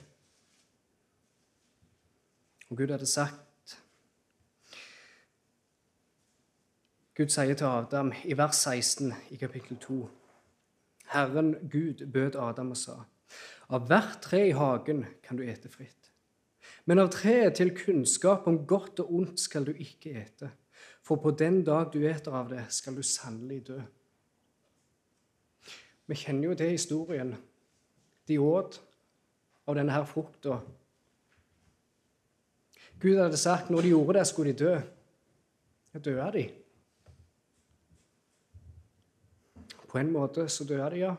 Og 2.69 2.77
Gud 2.77 2.91
hadde 2.91 3.05
sagt 3.05 3.45
Gud 7.19 7.29
sier 7.33 7.57
til 7.59 7.67
Adam 7.67 8.13
i 8.23 8.37
vers 8.37 8.61
16 8.63 9.13
i 9.35 9.37
kapittel 9.37 9.77
2 9.77 9.97
Herren 11.11 11.55
Gud 11.71 12.05
bød 12.13 12.37
Adam 12.39 12.71
og 12.71 12.77
sa:" 12.77 12.93
Av 13.69 13.85
hvert 13.85 14.21
tre 14.21 14.47
i 14.47 14.53
hagen 14.55 15.05
kan 15.23 15.37
du 15.37 15.43
ete 15.43 15.69
fritt. 15.69 16.11
Men 16.85 16.99
av 16.99 17.11
treet 17.13 17.59
til 17.59 17.75
kunnskap 17.75 18.47
om 18.47 18.63
godt 18.65 18.99
og 19.03 19.13
ondt 19.13 19.39
skal 19.39 19.67
du 19.67 19.73
ikke 19.73 20.15
ete. 20.21 20.49
For 21.03 21.21
på 21.21 21.31
den 21.31 21.63
dag 21.63 21.91
du 21.93 21.99
eter 22.07 22.31
av 22.31 22.49
det, 22.49 22.63
skal 22.69 22.95
du 22.95 23.03
sannelig 23.03 23.67
dø. 23.67 23.81
Vi 26.07 26.15
kjenner 26.15 26.49
jo 26.49 26.57
det 26.57 26.71
historien 26.71 27.35
de 28.29 28.37
åt 28.39 28.79
av 29.67 29.77
denne 29.77 29.93
her 29.93 30.05
frukta. 30.09 30.59
Gud 32.99 33.19
hadde 33.19 33.39
sagt 33.39 33.69
når 33.71 33.85
de 33.85 33.93
gjorde 33.93 34.17
det, 34.19 34.25
skulle 34.27 34.53
de 34.53 34.65
dø. 34.65 34.73
Ja, 35.93 35.99
døde 35.99 36.31
de? 36.37 36.45
På 39.89 39.97
en 39.97 40.11
måte 40.13 40.45
så 40.51 40.67
døde 40.67 40.89
de, 40.93 41.03
ja. 41.03 41.13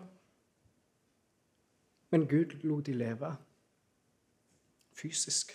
Men 2.10 2.26
Gud 2.30 2.58
lot 2.66 2.86
de 2.86 2.94
leve 2.94 3.36
fysisk. 5.00 5.54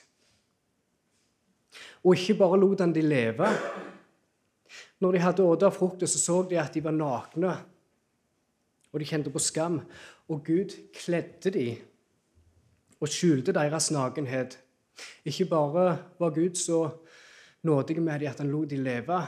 Og 2.03 2.15
ikke 2.15 2.37
bare 2.39 2.59
lot 2.59 2.81
han 2.81 2.93
de 2.95 3.03
leve. 3.03 3.49
Når 4.99 5.11
de 5.11 5.23
hadde 5.23 5.45
spist 5.45 5.65
av 5.67 5.75
frukten, 5.75 6.09
så 6.09 6.19
så 6.19 6.41
de 6.49 6.59
at 6.59 6.73
de 6.73 6.83
var 6.83 6.95
nakne, 6.95 7.53
og 8.91 8.99
de 8.99 9.07
kjente 9.07 9.31
på 9.31 9.41
skam. 9.43 9.81
Og 10.27 10.45
Gud 10.45 10.73
kledde 10.93 11.49
de 11.53 11.77
og 12.99 13.07
skjulte 13.07 13.53
deres 13.53 13.91
nakenhet. 13.91 14.59
Ikke 15.25 15.45
bare 15.45 15.97
var 16.19 16.29
Gud 16.29 16.55
så 16.55 16.89
nådig 17.63 18.01
med 18.01 18.19
dem 18.19 18.29
at 18.29 18.37
han 18.37 18.51
lot 18.51 18.69
dem 18.69 18.83
leve, 18.83 19.21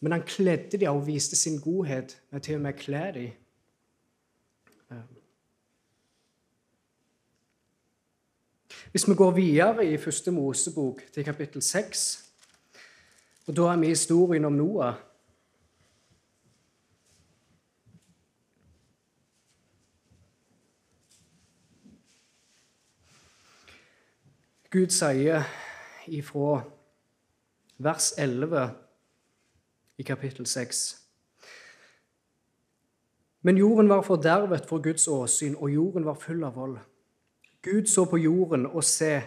men 0.00 0.12
han 0.12 0.22
kledde 0.22 0.78
dem 0.78 0.90
og 0.90 1.06
viste 1.06 1.36
sin 1.36 1.60
godhet 1.60 2.22
med 2.30 2.40
til 2.40 2.54
og 2.54 2.60
med 2.60 2.74
å 2.74 2.78
kle 2.78 3.04
dem. 3.14 3.30
Hvis 8.90 9.08
vi 9.08 9.14
går 9.14 9.30
videre 9.30 9.86
i 9.86 9.96
første 9.96 10.30
Mosebok, 10.30 11.02
til 11.12 11.24
kapittel 11.24 11.62
6, 11.62 12.04
og 13.46 13.56
da 13.56 13.66
er 13.72 13.76
vi 13.76 13.86
i 13.86 13.94
historien 13.94 14.44
om 14.44 14.52
Noah 14.52 14.94
Gud 24.70 24.90
sier 24.90 25.44
ifra 26.10 26.64
vers 27.78 28.12
11 28.18 28.70
i 29.98 30.02
kapittel 30.02 30.46
6 30.46 31.02
Men 33.46 33.56
jorden 33.56 33.88
var 33.88 34.02
fordervet 34.02 34.66
for 34.66 34.82
Guds 34.82 35.06
åsyn, 35.08 35.54
og 35.56 35.70
jorden 35.70 36.04
var 36.04 36.18
full 36.18 36.42
av 36.44 36.56
vold. 36.58 36.78
Gud 37.62 37.86
så 37.86 38.04
på 38.10 38.18
jorden, 38.18 38.66
og 38.66 38.84
se, 38.84 39.22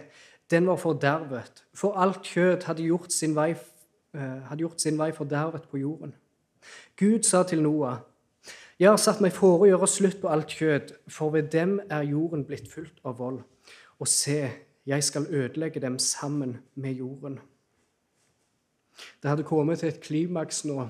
den 0.50 0.66
var 0.66 0.76
fordervet, 0.76 1.64
for 1.74 1.96
alt 1.96 2.20
kjøtt 2.28 2.68
hadde 2.68 2.84
gjort 2.84 3.12
sin 3.12 3.32
vei, 3.36 3.54
eh, 4.14 4.20
hadde 4.20 4.60
gjort 4.60 4.80
sin 4.80 4.98
vei 4.98 5.08
fordervet 5.16 5.68
på 5.70 5.80
jorden. 5.80 6.12
Gud 6.96 7.22
sa 7.22 7.42
til 7.42 7.62
Noah, 7.62 7.96
Jeg 8.80 8.88
har 8.88 8.96
satt 8.96 9.20
meg 9.20 9.32
for 9.32 9.60
å 9.60 9.66
gjøre 9.68 9.86
slutt 9.86 10.20
på 10.20 10.28
alt 10.28 10.48
kjød, 10.48 10.92
for 11.08 11.30
ved 11.30 11.50
dem 11.52 11.80
er 11.90 12.02
jorden 12.02 12.44
blitt 12.44 12.68
fullt 12.72 13.00
av 13.04 13.18
vold. 13.18 13.42
Og 13.98 14.08
se, 14.08 14.50
jeg 14.86 15.04
skal 15.04 15.26
ødelegge 15.30 15.80
dem 15.80 15.98
sammen 15.98 16.58
med 16.74 16.92
jorden. 16.92 17.38
Det 19.22 19.30
hadde 19.30 19.44
kommet 19.44 19.78
til 19.78 19.88
et 19.88 20.00
klimaks 20.00 20.64
nå, 20.64 20.88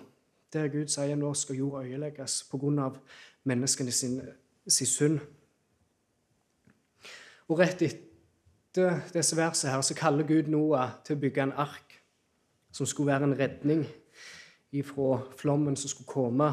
der 0.52 0.68
Gud 0.68 0.88
sier 0.90 1.16
nå 1.16 1.34
skal 1.34 1.56
jorda 1.56 1.86
øyelegges 1.86 2.42
pga. 2.50 2.90
menneskene 3.44 3.92
sin, 3.92 4.20
sin 4.68 4.86
synd. 4.86 5.18
Og 7.48 7.58
rett 7.58 7.82
etter 7.82 9.00
disse 9.14 9.36
versene 9.36 9.72
her, 9.72 9.80
så 9.80 9.94
kaller 9.94 10.26
Gud 10.26 10.46
Noah 10.46 10.90
til 11.04 11.16
å 11.16 11.20
bygge 11.20 11.42
en 11.42 11.52
ark 11.52 11.96
som 12.72 12.86
skulle 12.86 13.12
være 13.12 13.24
en 13.24 13.38
redning 13.38 13.86
ifra 14.72 15.22
flommen 15.38 15.76
som 15.76 15.88
skulle 15.88 16.06
komme. 16.06 16.52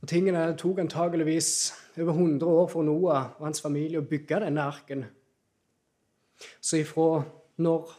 Og 0.00 0.08
tingene 0.08 0.56
tok 0.56 0.78
antageligvis 0.78 1.72
over 1.98 2.12
100 2.12 2.46
år 2.46 2.68
for 2.68 2.82
Noah 2.82 3.34
og 3.36 3.44
hans 3.44 3.60
familie 3.60 4.00
å 4.00 4.06
bygge 4.08 4.40
denne 4.40 4.62
arken. 4.64 5.04
Så 6.60 6.80
ifra 6.80 7.24
når 7.60 7.90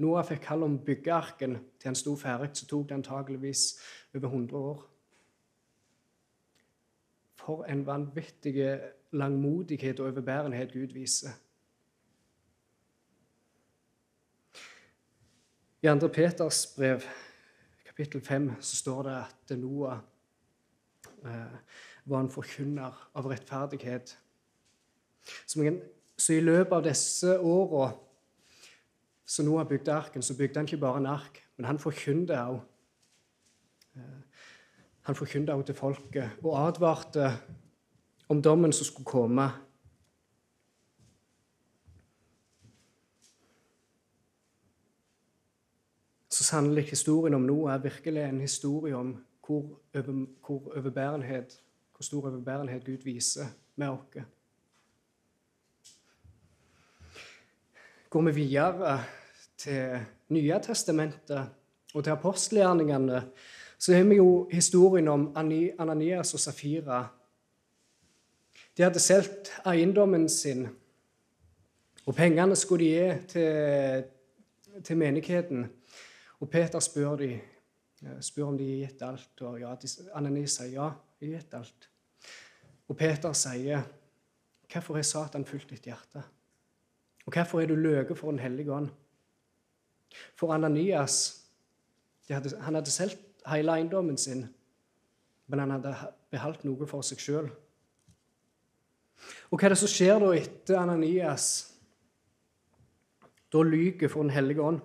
Noah 0.00 0.24
fikk 0.24 0.46
kall 0.46 0.64
om 0.64 0.78
byggearken 0.84 1.58
til 1.76 1.90
han 1.90 1.98
sto 1.98 2.14
ferdig, 2.16 2.54
så 2.56 2.66
tok 2.66 2.88
det 2.88 2.96
antageligvis 2.96 3.64
over 4.14 4.28
100 4.28 4.56
år. 4.56 4.80
For 7.40 7.64
en 7.68 7.84
vanvittig 7.86 8.54
langmodighet 9.12 10.00
og 10.00 10.12
overbærenhet 10.12 10.72
Gud 10.72 10.94
viser. 10.96 11.36
I 15.82 15.88
2. 15.88 16.08
Peters 16.12 16.66
brev, 16.76 17.04
kapittel 17.86 18.20
5, 18.20 18.50
så 18.60 18.76
står 18.76 19.02
det 19.02 19.14
at 19.16 19.58
Noah 19.58 19.98
var 21.24 22.20
en 22.20 22.30
forkynner 22.32 22.96
av 23.14 23.26
rettferdighet. 23.30 24.12
Så 25.46 26.32
i 26.32 26.40
løpet 26.40 26.72
av 26.72 26.84
disse 26.84 27.38
åra 27.38 27.90
som 29.30 29.46
Noah 29.46 29.68
bygde 29.68 29.94
arken, 29.94 30.22
så 30.22 30.34
bygde 30.34 30.58
han 30.58 30.66
ikke 30.66 30.80
bare 30.82 30.98
en 30.98 31.06
ark, 31.06 31.38
men 31.56 31.68
han 31.68 31.78
forkynte 31.78 32.34
òg. 32.34 32.60
Eh, 33.96 34.46
han 35.06 35.14
forkynte 35.14 35.54
òg 35.54 35.64
til 35.68 35.78
folket 35.78 36.42
og 36.42 36.56
advarte 36.58 37.30
om 38.30 38.42
dommen 38.42 38.72
som 38.72 38.88
skulle 38.88 39.06
komme. 39.06 39.46
Så 46.30 46.44
sannelig 46.44 46.88
historien 46.90 47.34
om 47.34 47.46
Noah 47.46 47.74
er 47.74 47.86
virkelig 47.86 48.22
en 48.22 48.40
historie 48.40 48.96
om 48.96 49.14
hvor, 49.50 49.80
over, 49.94 50.26
hvor, 50.46 50.72
overbærenhet, 50.76 51.62
hvor 51.96 52.02
stor 52.02 52.28
overbærenhet 52.28 52.84
Gud 52.84 53.02
viser 53.04 53.46
med 53.76 53.88
oss. 53.88 54.24
går 58.10 58.22
vi 58.22 58.32
videre 58.32 59.04
til 59.58 59.98
Nye 60.28 60.60
testamentet 60.62 61.48
og 61.94 62.04
til 62.04 62.10
apostelgjerningene, 62.10 63.22
så 63.78 63.94
har 63.94 64.04
vi 64.04 64.16
jo 64.16 64.48
historien 64.52 65.08
om 65.08 65.32
Ananias 65.78 66.34
og 66.34 66.40
Safira. 66.40 67.08
De 68.76 68.82
hadde 68.82 68.98
solgt 68.98 69.50
eiendommen 69.66 70.28
sin, 70.28 70.68
og 72.06 72.14
pengene 72.14 72.56
skulle 72.56 72.84
de 72.84 72.90
gi 72.90 73.26
til, 73.28 74.04
til 74.84 74.96
menigheten. 74.96 75.66
Og 76.40 76.50
Peter 76.50 76.80
spør, 76.80 77.16
de, 77.16 77.40
spør 78.24 78.50
om 78.50 78.58
de 78.58 78.66
har 78.68 78.86
gitt 78.86 79.02
alt, 79.04 79.42
og 79.44 79.60
ja, 79.60 79.72
Ananias 80.16 80.56
sier 80.56 80.72
ja, 80.72 80.90
de 81.20 81.30
har 81.30 81.40
gitt 81.40 81.56
alt. 81.58 81.88
Og 82.88 82.96
Peter 82.96 83.32
sier, 83.32 83.82
'Hvorfor 84.70 84.94
har 84.94 85.02
Satan 85.02 85.44
fulgt 85.44 85.70
ditt 85.70 85.84
hjerte?' 85.84 86.22
Og 87.26 87.32
hvorfor 87.32 87.60
er 87.60 87.66
du 87.66 87.74
løyet 87.74 88.18
for 88.18 88.30
Den 88.30 88.38
hellige 88.38 88.72
ånd? 88.72 88.88
For 90.34 90.52
Ananias 90.54 91.46
hadde, 92.28 92.60
han 92.60 92.74
hadde 92.74 92.90
solgt 92.90 93.18
hele 93.46 93.72
eiendommen 93.72 94.18
sin, 94.18 94.48
men 95.46 95.58
han 95.58 95.70
hadde 95.70 95.94
beholdt 96.30 96.64
noe 96.64 96.86
for 96.86 97.02
seg 97.06 97.18
sjøl. 97.22 97.50
Og 99.50 99.58
hva 99.58 99.68
er 99.68 99.74
det 99.74 99.78
som 99.78 99.90
skjer 99.90 100.20
da 100.22 100.30
etter 100.34 100.78
Ananias 100.80 101.46
da 103.52 103.62
lyver 103.66 104.08
for 104.08 104.22
Den 104.22 104.30
hellige 104.34 104.62
ånd? 104.62 104.80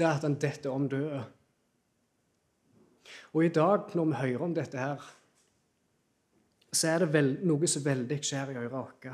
Det 0.00 0.06
er 0.08 0.16
at 0.16 0.24
han 0.24 0.38
detter 0.40 0.72
om 0.72 0.86
døden. 0.88 1.26
Og 3.32 3.44
i 3.44 3.48
dag, 3.52 3.90
når 3.94 4.04
vi 4.04 4.12
hører 4.12 4.44
om 4.46 4.54
dette 4.56 4.78
her, 4.78 5.02
så 6.72 6.88
er 6.88 7.02
det 7.02 7.10
vel, 7.12 7.28
noe 7.44 7.68
som 7.68 7.84
veldig 7.84 8.16
skjer 8.24 8.54
i 8.54 8.56
øret 8.62 8.72
vårt. 8.72 9.10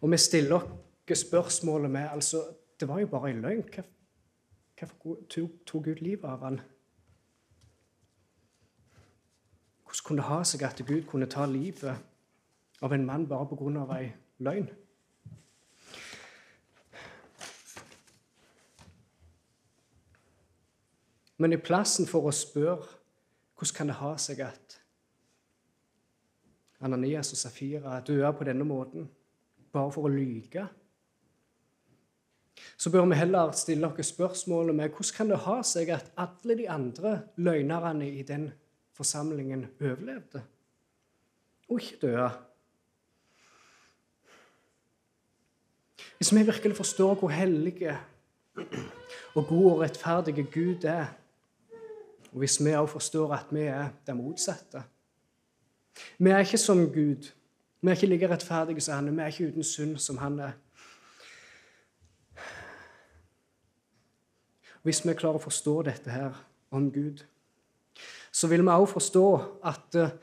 Og 0.00 0.08
vi 0.14 0.20
stiller 0.22 0.56
oss 0.56 1.20
spørsmålet 1.26 1.90
med 1.90 2.08
altså, 2.08 2.42
Det 2.80 2.88
var 2.88 3.00
jo 3.00 3.06
bare 3.06 3.30
en 3.30 3.40
løgn. 3.42 3.84
Hvorfor 4.78 5.16
tok 5.66 5.84
Gud 5.84 6.00
livet 6.00 6.24
av 6.24 6.44
han? 6.46 6.60
Hvordan 9.82 10.04
kunne 10.04 10.22
det 10.22 10.28
ha 10.28 10.44
seg 10.44 10.62
at 10.62 10.82
Gud 10.86 11.02
kunne 11.10 11.26
ta 11.26 11.46
livet 11.46 11.96
av 12.82 12.92
en 12.92 13.06
mann 13.06 13.26
bare 13.28 13.48
pga. 13.50 13.98
ei 13.98 14.12
løgn? 14.38 14.68
Men 21.38 21.54
i 21.54 21.60
plassen 21.62 22.08
for 22.10 22.26
å 22.26 22.34
spørre 22.34 22.82
hvordan 23.58 23.74
kan 23.74 23.90
det 23.90 23.98
ha 23.98 24.12
seg 24.20 24.42
at 24.46 24.78
Ananias 26.82 27.32
og 27.34 27.40
Safira 27.40 27.98
døde 28.06 28.30
på 28.38 28.46
denne 28.46 28.66
måten 28.66 29.08
bare 29.74 29.90
for 29.94 30.06
å 30.06 30.12
lyge. 30.12 30.64
Så 32.78 32.90
bør 32.94 33.06
vi 33.10 33.18
heller 33.18 33.54
stille 33.54 33.90
oss 33.90 34.12
spørsmålet 34.12 34.76
med 34.78 34.94
hvordan 34.94 35.14
kan 35.16 35.32
det 35.32 35.40
ha 35.46 35.56
seg 35.66 35.90
at 35.94 36.10
alle 36.18 36.58
de 36.58 36.68
andre 36.70 37.14
løgnerne 37.38 38.10
i 38.10 38.22
den 38.26 38.50
forsamlingen 38.98 39.66
overlevde 39.80 40.42
og 41.68 41.82
ikke 41.82 42.06
døde? 42.06 42.28
Hvis 46.18 46.32
vi 46.34 46.42
virkelig 46.42 46.76
forstår 46.76 47.14
hvor 47.18 47.30
hellige 47.30 47.94
og 49.34 49.46
god 49.46 49.66
og 49.70 49.80
rettferdige 49.84 50.46
Gud 50.50 50.84
er, 50.84 51.12
og 52.32 52.38
hvis 52.38 52.58
vi 52.64 52.72
også 52.72 52.92
forstår 52.92 53.34
at 53.34 53.50
vi 53.50 53.60
er 53.60 53.88
det 54.06 54.16
motsatte 54.16 54.82
Vi 56.18 56.30
er 56.30 56.38
ikke 56.38 56.58
som 56.58 56.78
Gud. 56.92 57.32
Vi 57.80 57.88
er 57.88 57.94
ikke 57.94 58.06
like 58.06 58.28
rettferdige 58.30 58.80
som 58.80 58.94
han 58.94 59.08
er. 59.08 59.12
Vi 59.12 59.20
er 59.20 59.26
ikke 59.26 59.48
uten 59.48 59.64
synd 59.64 59.96
som 59.98 60.18
han 60.18 60.38
er. 60.38 60.52
Hvis 64.82 65.02
vi 65.06 65.14
klarer 65.14 65.40
å 65.40 65.42
forstå 65.42 65.74
dette 65.82 66.10
her 66.10 66.36
om 66.70 66.86
Gud, 66.92 67.24
så 68.32 68.46
vil 68.46 68.62
vi 68.62 68.70
også 68.70 68.92
forstå 68.92 69.26
at 69.66 69.98
eh, 69.98 70.14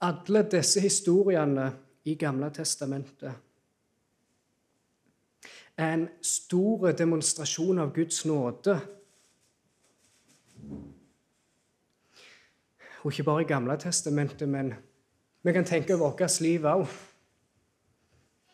alle 0.00 0.42
disse 0.50 0.80
historiene 0.80 1.72
i 2.04 2.14
Gamle 2.14 2.48
testamentet 2.54 3.34
er 5.78 5.92
en 5.94 6.08
stor 6.22 6.90
demonstrasjon 6.98 7.78
av 7.78 7.92
Guds 7.94 8.24
nåde. 8.26 8.74
Og 13.08 13.12
ikke 13.12 13.24
bare 13.24 13.42
i 13.42 13.44
Gamle 13.48 13.72
testamentet, 13.80 14.48
men 14.48 14.74
vi 15.42 15.52
kan 15.52 15.64
tenke 15.64 15.94
over 15.94 16.10
vårt 16.10 16.40
liv 16.40 16.64
òg. 16.68 16.82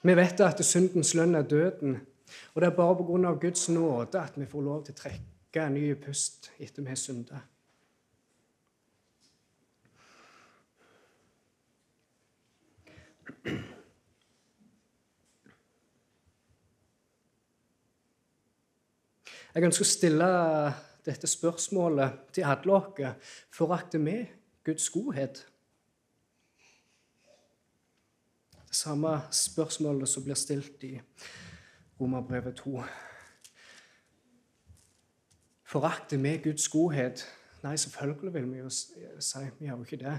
Vi 0.03 0.15
vet 0.15 0.41
at 0.41 0.61
syndens 0.65 1.11
lønn 1.19 1.35
er 1.35 1.43
døden. 1.43 1.97
Og 2.55 2.61
det 2.63 2.69
er 2.69 2.77
bare 2.77 2.95
pga. 2.95 3.33
Guds 3.41 3.69
nåde 3.69 4.21
at 4.21 4.39
vi 4.39 4.47
får 4.47 4.63
lov 4.63 4.85
til 4.85 4.95
å 4.95 4.99
trekke 5.01 5.65
en 5.65 5.75
ny 5.75 5.95
pust 5.99 6.53
etter 6.59 6.83
vi 6.83 6.89
har 6.89 6.95
synda. 6.95 7.41
Jeg 19.55 19.67
ønsker 19.67 19.83
å 19.83 19.93
stille 19.97 20.31
dette 21.11 21.27
spørsmålet 21.27 22.23
til 22.39 22.47
alle 22.47 22.79
oss. 22.79 23.29
Forakter 23.51 23.99
vi 23.99 24.19
Guds 24.65 24.91
godhet? 24.91 25.49
Det 28.69 28.77
samme 28.77 29.21
spørsmålet 29.31 30.09
som 30.09 30.25
blir 30.25 30.35
stilt 30.35 30.83
i 30.83 31.01
Romerbrevet 32.01 32.57
2. 32.57 32.83
Forakter 35.62 36.19
vi 36.19 36.37
Guds 36.45 36.69
godhet? 36.69 37.25
Nei, 37.62 37.77
selvfølgelig 37.77 38.35
vil 38.35 38.53
vi 38.53 38.59
jo 38.59 38.71
si 38.71 39.39
vi 39.59 39.67
har 39.67 39.77
jo 39.77 39.83
ikke 39.83 40.05
det. 40.05 40.19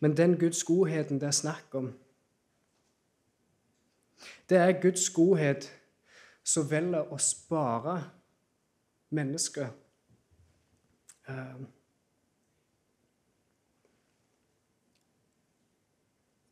Men 0.00 0.16
den 0.16 0.38
Guds 0.38 0.64
godheten 0.64 1.20
det 1.20 1.26
er 1.26 1.30
snakk 1.30 1.74
om, 1.74 1.94
Det 4.48 4.58
er 4.58 4.80
Guds 4.82 5.10
godhet 5.10 5.68
som 6.44 6.70
velger 6.70 7.12
å 7.12 7.18
spare 7.20 7.98
mennesket. 9.10 9.68
Eh, 11.28 11.66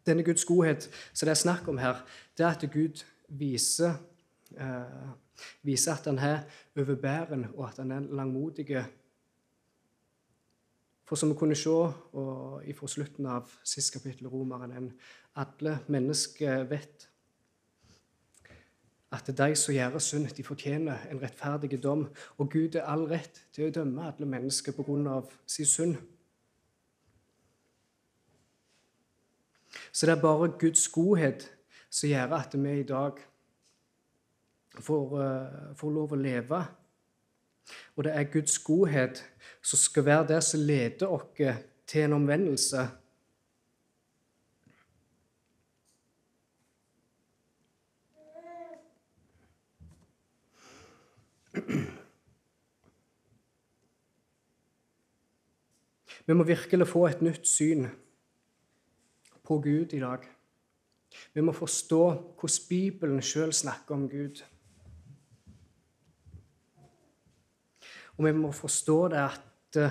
denne 0.06 0.22
Guds 0.22 0.44
godhet 0.44 0.90
som 1.12 1.26
det 1.26 1.32
er 1.32 1.40
snakk 1.40 1.68
om 1.68 1.78
her, 1.78 2.04
det 2.38 2.46
er 2.46 2.50
at 2.54 2.68
Gud 2.72 3.04
viser, 3.28 3.94
eh, 4.56 5.08
viser 5.62 5.92
at 5.92 6.04
han 6.04 6.18
er 6.18 6.38
overbæren, 6.76 7.46
og 7.54 7.68
at 7.68 7.76
han 7.76 7.90
er 7.90 8.00
langmodig. 8.00 8.84
For 11.04 11.16
som 11.16 11.30
vi 11.30 11.34
kunne 11.34 11.54
se 11.54 11.70
fra 12.74 12.86
slutten 12.86 13.26
av 13.26 13.50
sist 13.64 13.92
kapittel 13.92 14.26
Romeren, 14.26 14.92
alle 15.36 15.78
mennesker 15.88 16.64
vet 16.64 17.08
at 19.12 19.26
de 19.38 19.54
som 19.56 19.74
gjør 19.74 19.98
synd, 19.98 20.28
de 20.34 20.42
fortjener 20.44 21.06
en 21.10 21.22
rettferdig 21.22 21.82
dom. 21.82 22.08
Og 22.38 22.50
Gud 22.50 22.74
er 22.74 22.88
all 22.90 23.06
rett 23.10 23.44
til 23.54 23.68
å 23.68 23.74
dømme 23.74 24.08
alle 24.10 24.26
mennesker 24.26 24.72
pga. 24.72 25.20
sin 25.46 25.66
synd. 25.66 25.96
Så 29.92 30.06
det 30.06 30.16
er 30.16 30.22
bare 30.22 30.58
Guds 30.58 30.88
godhet 30.88 31.52
som 31.90 32.08
gjør 32.08 32.32
at 32.36 32.54
vi 32.54 32.80
i 32.80 32.82
dag 32.82 33.12
får, 34.80 35.06
uh, 35.14 35.76
får 35.76 35.90
lov 35.90 36.12
å 36.12 36.20
leve. 36.20 36.64
Og 37.96 38.04
det 38.04 38.12
er 38.12 38.32
Guds 38.32 38.58
godhet 38.58 39.24
som 39.62 39.78
skal 39.78 40.04
være 40.04 40.28
det 40.34 40.42
som 40.44 40.60
leder 40.60 41.06
oss 41.06 41.62
til 41.86 42.00
en 42.00 42.12
omvendelse. 42.12 42.88
Vi 56.26 56.34
må 56.34 56.44
virkelig 56.44 56.88
få 56.88 57.06
et 57.06 57.22
nytt 57.22 57.46
syn 57.46 57.86
på 59.46 59.60
Gud 59.62 59.94
i 59.94 60.02
dag. 60.02 60.26
Vi 61.34 61.40
må 61.40 61.52
forstå 61.52 62.02
hvordan 62.12 62.68
Bibelen 62.68 63.22
sjøl 63.22 63.52
snakker 63.52 63.94
om 63.94 64.08
Gud. 64.10 64.42
Og 68.16 68.24
vi 68.24 68.32
må 68.32 68.50
forstå 68.52 69.08
det 69.08 69.22
at 69.22 69.78
uh, 69.78 69.90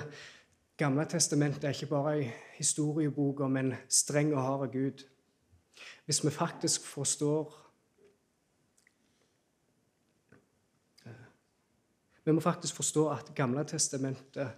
Gamle 0.76 1.06
testamentet 1.08 1.64
er 1.64 1.72
ikke 1.72 1.88
bare 1.88 2.10
ei 2.18 2.24
historiebok 2.58 3.38
om 3.40 3.54
en 3.56 3.70
streng 3.88 4.34
og 4.34 4.42
hard 4.42 4.72
Gud. 4.74 5.06
Hvis 6.04 6.24
vi 6.24 6.30
faktisk 6.30 6.84
forstår 6.84 7.54
Vi 12.26 12.32
må 12.34 12.42
faktisk 12.42 12.74
forstå 12.74 13.04
at 13.14 13.28
Gamle 13.38 13.62
testamentet 13.64 14.48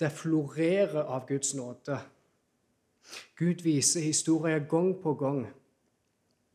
det 0.00 0.08
florerer 0.16 1.02
av 1.02 1.26
Guds 1.28 1.52
nåde. 1.54 1.98
Gud 3.36 3.60
viser 3.62 4.00
historier 4.00 4.64
gang 4.64 4.94
på 5.02 5.12
gang. 5.14 5.42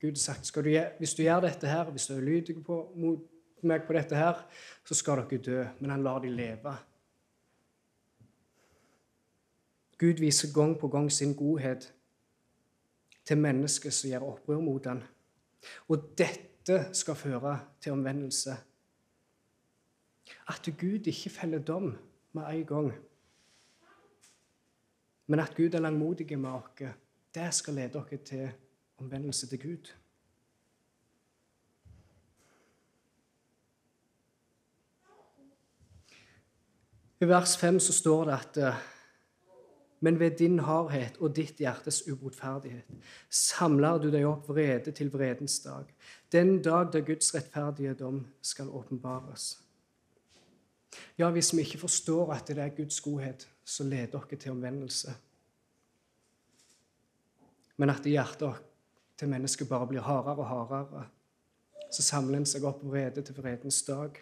Gud 0.02 0.18
har 0.18 0.24
sagt 0.24 0.56
du, 0.56 0.72
hvis 0.98 1.14
du 1.14 1.22
gjør 1.24 1.46
dette 1.46 1.70
her, 1.70 1.92
hvis 1.92 2.08
du 2.10 2.16
er 2.16 2.26
lydig 2.26 2.58
mot 2.66 3.22
meg 3.62 3.86
på 3.86 3.94
dette 3.94 4.18
her, 4.18 4.42
så 4.86 4.98
skal 4.98 5.22
dere 5.22 5.42
dø. 5.46 5.62
Men 5.80 5.94
han 5.94 6.04
lar 6.04 6.20
dem 6.26 6.34
leve. 6.34 6.74
Gud 10.02 10.20
viser 10.26 10.54
gang 10.54 10.74
på 10.80 10.88
gang 10.88 11.12
sin 11.12 11.36
godhet 11.38 11.94
til 13.26 13.38
mennesker 13.38 13.94
som 13.94 14.10
gjør 14.10 14.30
opprør 14.34 14.60
mot 14.60 14.86
ham. 14.90 15.06
Og 15.88 16.10
dette 16.18 16.88
skal 16.98 17.16
føre 17.16 17.60
til 17.82 17.94
omvendelse. 17.94 18.58
At 20.48 20.70
Gud 20.80 21.08
ikke 21.08 21.30
feller 21.30 21.60
dom 21.60 21.98
med 22.34 22.44
en 22.44 22.66
gang. 22.66 22.94
Men 25.28 25.40
at 25.40 25.56
Gud 25.56 25.74
er 25.74 25.80
langmodig 25.80 26.40
med 26.40 26.50
oss, 26.50 26.96
det 27.36 27.54
skal 27.54 27.74
lede 27.74 28.00
oss 28.00 28.20
til 28.26 28.52
omvendelse 28.98 29.48
til 29.48 29.62
Gud. 29.62 29.94
I 37.22 37.26
vers 37.26 37.58
5 37.58 37.80
så 37.80 37.94
står 37.94 38.26
det 38.26 38.34
at 38.34 38.76
men 40.04 40.20
ved 40.20 40.32
din 40.32 40.60
hardhet 40.60 41.18
og 41.24 41.36
ditt 41.36 41.62
hjertes 41.64 42.02
ubotferdighet 42.12 43.06
samler 43.32 44.02
du 44.04 44.10
deg 44.12 44.26
opp 44.28 44.50
vrede 44.52 44.92
til 44.92 45.08
vredens 45.14 45.62
dag, 45.64 45.88
den 46.32 46.58
dag 46.62 46.90
da 46.92 47.00
Guds 47.00 47.32
rettferdige 47.36 47.94
dom 47.94 48.26
skal 48.44 48.68
åpenbares. 48.68 49.63
Ja, 51.18 51.30
hvis 51.30 51.54
vi 51.54 51.62
ikke 51.62 51.82
forstår 51.84 52.34
at 52.34 52.48
det 52.48 52.58
er 52.58 52.76
Guds 52.76 53.02
godhet 53.02 53.48
som 53.66 53.90
leder 53.90 54.20
dere 54.20 54.40
til 54.40 54.52
omvendelse, 54.52 55.14
men 57.78 57.90
at 57.90 58.06
hjertet 58.06 58.62
til 59.18 59.30
mennesket 59.30 59.70
bare 59.70 59.88
blir 59.88 60.06
hardere 60.06 60.38
og 60.38 60.48
hardere, 60.48 61.08
så 61.94 62.02
samler 62.02 62.42
en 62.42 62.46
seg 62.50 62.66
opp 62.66 62.82
vrede 62.86 63.22
til 63.22 63.38
vredens 63.38 63.82
dag. 63.86 64.18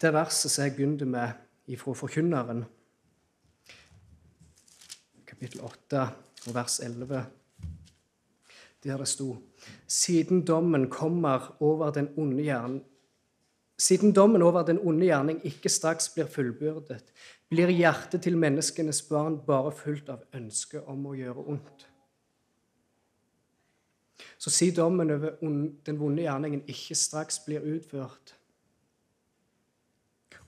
Det 0.00 0.12
verset 0.16 0.48
som 0.48 0.64
jeg 0.64 0.74
begynte 0.78 1.04
med 1.04 1.36
ifra 1.68 1.92
Forkynneren, 1.92 2.64
kapittel 5.40 5.62
8 5.64 6.00
og 6.48 6.54
vers 6.54 6.80
11, 6.84 7.18
der 8.84 8.96
det 9.00 9.08
sto 9.08 9.36
Siden 9.88 10.42
dommen 10.44 10.90
kommer 10.90 11.56
over 11.60 11.90
den 11.90 12.10
onde 12.16 12.42
gjerning 12.42 12.84
siden 13.80 14.12
dommen 14.12 14.42
over 14.42 14.62
den 14.62 14.78
onde 14.78 15.06
gjerning 15.06 15.40
ikke 15.44 15.68
straks 15.72 16.10
blir 16.12 16.28
fullbyrdet, 16.28 17.04
blir 17.48 17.72
hjertet 17.72 18.22
til 18.22 18.36
menneskenes 18.36 19.00
barn 19.08 19.38
bare 19.46 19.72
fullt 19.72 20.10
av 20.12 20.20
ønske 20.36 20.82
om 20.84 21.06
å 21.08 21.14
gjøre 21.16 21.46
ondt. 21.54 21.86
Så 24.36 24.50
siden 24.50 24.76
dommen 24.76 25.10
over 25.10 25.40
den 25.86 26.00
vonde 26.00 26.26
gjerningen 26.26 26.66
ikke 26.68 26.94
straks 26.94 27.40
blir 27.46 27.64
utført 27.64 28.34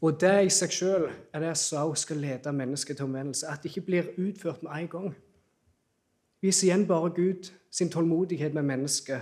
Og 0.02 0.16
det 0.20 0.34
i 0.44 0.50
seg 0.50 0.72
sjøl 0.74 1.04
er 1.32 1.44
det 1.44 1.52
som 1.60 1.92
skal 1.96 2.18
lede 2.18 2.52
mennesket 2.52 2.98
til 2.98 3.06
omvendelse. 3.06 3.46
At 3.46 3.62
det 3.62 3.70
ikke 3.70 3.86
blir 3.86 4.08
utført 4.18 4.62
med 4.62 4.72
en 4.74 4.88
gang 4.88 5.12
Vis 6.42 6.58
igjen 6.66 6.86
bare 6.86 7.12
Gud 7.14 7.52
sin 7.70 7.90
tålmodighet 7.90 8.54
med 8.54 8.62
mennesket. 8.62 9.20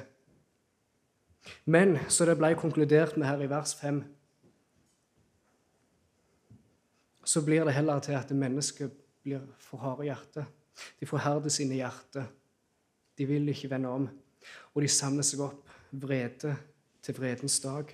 Men 1.64 1.98
så 2.08 2.24
det 2.24 2.38
ble 2.40 2.54
konkludert 2.56 3.16
med 3.16 3.28
her 3.28 3.42
i 3.44 3.48
vers 3.50 3.74
5, 3.76 4.00
så 7.24 7.44
blir 7.44 7.64
det 7.64 7.74
heller 7.76 8.00
til 8.00 8.16
at 8.16 8.32
mennesket 8.32 8.96
blir 9.22 9.44
for 9.58 9.78
harde 9.84 10.06
i 10.06 10.08
hjertet. 10.08 10.46
De 11.00 11.06
forherder 11.06 11.52
sine 11.52 11.76
hjerter. 11.76 12.24
De 13.18 13.26
vil 13.28 13.48
ikke 13.48 13.70
vende 13.70 13.88
om. 13.88 14.08
Og 14.74 14.82
de 14.82 14.88
samler 14.88 15.22
seg 15.22 15.44
opp 15.44 15.68
vrede 15.92 16.56
til 17.02 17.20
vredens 17.20 17.60
dag. 17.60 17.84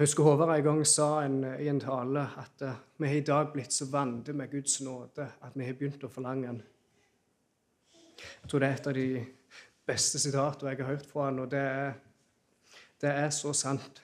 Husker 0.00 0.22
Håvard 0.22 0.48
en 0.56 0.64
gang 0.64 0.86
sa 0.86 1.22
en, 1.22 1.42
i 1.60 1.66
en 1.68 1.80
tale 1.80 2.22
at 2.40 2.62
uh, 2.64 2.76
vi 2.96 3.08
har 3.08 3.14
i 3.18 3.24
dag 3.26 3.50
blitt 3.52 3.74
så 3.76 3.84
vante 3.92 4.32
med 4.32 4.48
Guds 4.48 4.78
nåde 4.80 5.26
at 5.44 5.52
vi 5.52 5.66
har 5.66 5.74
begynt 5.76 6.06
å 6.06 6.08
forlange 6.08 6.46
den. 6.46 6.60
Jeg 8.16 8.48
tror 8.48 8.62
det 8.62 8.70
er 8.70 8.78
et 8.78 8.88
av 8.88 8.94
de 8.96 9.04
beste 9.90 10.20
sitatene 10.22 10.72
jeg 10.72 10.80
har 10.80 10.88
hørt 10.94 11.04
fra 11.10 11.26
han, 11.26 11.42
og 11.44 11.50
det 11.52 11.60
er, 11.60 11.92
det 13.04 13.10
er 13.12 13.28
så 13.36 13.52
sant. 13.52 14.00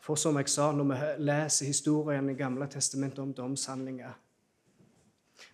For 0.00 0.16
som 0.16 0.40
jeg 0.40 0.48
sa, 0.48 0.70
når 0.72 0.88
vi 0.88 1.28
leser 1.28 1.68
historien 1.68 2.32
i 2.32 2.38
Gamle 2.38 2.70
testamentet 2.72 3.20
om 3.26 3.34
domshandlinger 3.36 4.16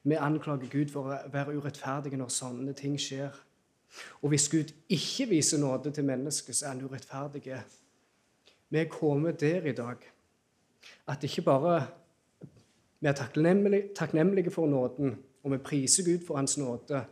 Vi 0.04 0.14
anklager 0.14 0.70
Gud 0.70 0.94
for 0.94 1.10
å 1.10 1.18
være 1.34 1.58
urettferdige 1.58 2.22
når 2.22 2.30
sånne 2.30 2.78
ting 2.78 2.94
skjer. 3.02 3.34
Og 4.22 4.28
hvis 4.28 4.48
Gud 4.48 4.72
ikke 4.88 5.28
viser 5.28 5.58
nåde 5.58 5.90
til 5.90 6.04
mennesket, 6.04 6.56
så 6.56 6.66
er 6.66 6.70
han 6.70 6.84
urettferdig. 6.84 7.62
Vi 8.70 8.78
er 8.78 8.88
kommet 8.88 9.40
der 9.40 9.66
i 9.66 9.72
dag 9.72 9.96
at 11.08 11.22
ikke 11.24 11.42
bare 11.42 11.86
vi 13.00 13.08
er 13.08 13.12
takknemlige, 13.96 14.50
for 14.50 14.66
nåden, 14.66 15.18
og 15.42 15.52
vi 15.52 15.58
priser 15.58 16.04
Gud 16.04 16.26
for 16.26 16.36
Hans 16.36 16.58
nåde, 16.58 17.04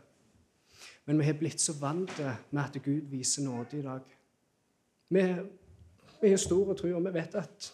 men 1.05 1.19
vi 1.19 1.23
har 1.23 1.33
blitt 1.33 1.61
så 1.61 1.73
vant 1.81 2.11
med 2.51 2.63
at 2.63 2.81
Gud 2.83 3.01
viser 3.11 3.43
nåde 3.43 3.77
i 3.77 3.81
dag. 3.81 3.99
Vi, 5.09 5.35
vi 6.21 6.29
har 6.29 6.37
stor 6.37 6.73
tro, 6.73 6.87
og 6.87 7.05
vi 7.05 7.13
vet 7.13 7.35
at 7.35 7.73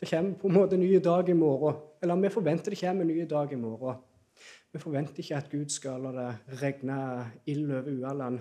det 0.00 0.10
kommer 0.10 0.34
på 0.34 0.48
en 0.48 0.54
måte 0.54 0.74
en 0.74 0.82
ny 0.82 0.98
dag 1.04 1.28
i 1.28 1.32
morgen. 1.32 1.76
Eller 2.02 2.16
vi 2.16 2.28
forventer 2.28 2.70
det 2.70 2.80
kommer 2.80 3.04
en 3.04 3.08
ny 3.08 3.26
dag 3.30 3.52
i 3.52 3.56
morgen. 3.56 4.00
Vi 4.74 4.78
forventer 4.78 5.22
ikke 5.22 5.36
at 5.36 5.50
Gud 5.50 5.68
skal 5.70 6.02
la 6.02 6.10
det 6.10 6.62
regne 6.62 6.94
ild 7.46 7.70
over 7.70 7.90
Ualand. 7.92 8.40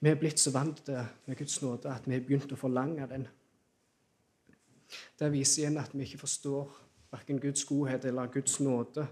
Vi 0.00 0.08
er 0.08 0.16
blitt 0.16 0.40
så 0.40 0.54
vant 0.54 0.80
med 0.88 1.36
Guds 1.36 1.58
nåde 1.62 1.92
at 1.92 2.08
vi 2.08 2.16
har 2.16 2.24
begynt 2.24 2.56
å 2.56 2.60
forlange 2.62 3.10
den. 3.12 3.28
Det 5.20 5.30
viser 5.36 5.66
igjen 5.66 5.78
at 5.84 5.92
vi 5.92 6.08
ikke 6.08 6.22
forstår 6.24 6.72
verken 7.12 7.44
Guds 7.44 7.68
godhet 7.68 8.08
eller 8.08 8.32
Guds 8.32 8.56
nåde. 8.64 9.04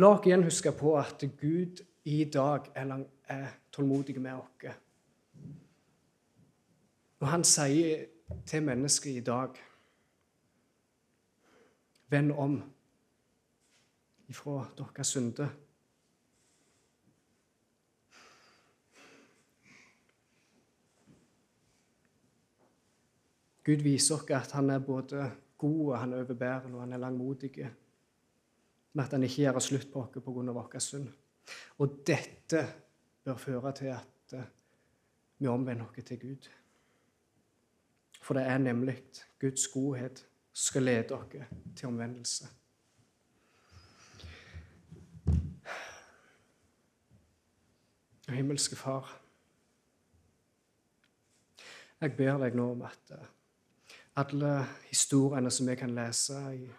La 0.00 0.14
oss 0.16 0.24
igjen 0.24 0.48
huske 0.48 0.72
på 0.72 0.96
at 0.96 1.28
Gud 1.36 1.84
i 2.08 2.22
dag 2.24 2.72
er 2.72 3.48
tålmodig 3.68 4.16
med 4.16 4.40
oss. 4.40 4.84
Og 7.18 7.28
han 7.28 7.44
sier 7.44 8.06
til 8.46 8.62
mennesket 8.62 9.16
i 9.16 9.24
dag 9.24 9.56
Vend 12.08 12.32
om 12.32 12.54
ifra 14.32 14.62
deres 14.78 15.10
synder. 15.12 15.50
Gud 23.68 23.82
viser 23.84 24.16
oss 24.16 24.30
at 24.32 24.54
han 24.56 24.70
er 24.72 24.80
både 24.80 25.26
god 25.60 25.80
og 25.90 25.98
han 25.98 26.12
er 26.14 26.22
overbærende 26.22 26.78
og 26.78 26.86
han 26.86 26.92
er 26.96 27.02
langmodig. 27.02 27.50
Med 28.92 29.04
at 29.04 29.12
han 29.12 29.26
ikke 29.26 29.42
gjør 29.42 29.58
slutt 29.60 29.90
på 29.92 30.06
oss 30.06 30.14
pga. 30.14 30.52
vår 30.56 30.78
synd. 30.80 31.10
Og 31.78 32.00
dette 32.06 32.64
bør 33.24 33.36
føre 33.36 33.72
til 33.72 33.92
at 33.92 34.32
eh, 34.32 34.48
vi 35.38 35.46
omvender 35.46 35.84
oss 35.84 36.04
til 36.04 36.20
Gud. 36.20 36.48
For 38.28 38.34
det 38.34 38.42
er 38.42 38.58
nemlig 38.58 39.02
Guds 39.40 39.68
godhet 39.68 40.18
som 40.52 40.66
skal 40.66 40.82
lede 40.82 41.02
dere 41.08 41.46
til 41.76 41.88
omvendelse. 41.88 42.48
Himmelske 48.28 48.76
Far, 48.76 49.20
jeg 52.00 52.16
ber 52.16 52.36
deg 52.44 52.60
nå 52.60 52.70
om 52.74 52.84
at 52.84 53.16
eh, 53.16 53.26
alle 54.20 54.52
historiene 54.90 55.50
som 55.50 55.72
vi 55.72 55.80
kan 55.80 55.96
lese 55.96 56.36
i, 56.52 56.70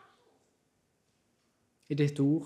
i 1.89 1.97
ditt 1.97 2.20
ord, 2.20 2.45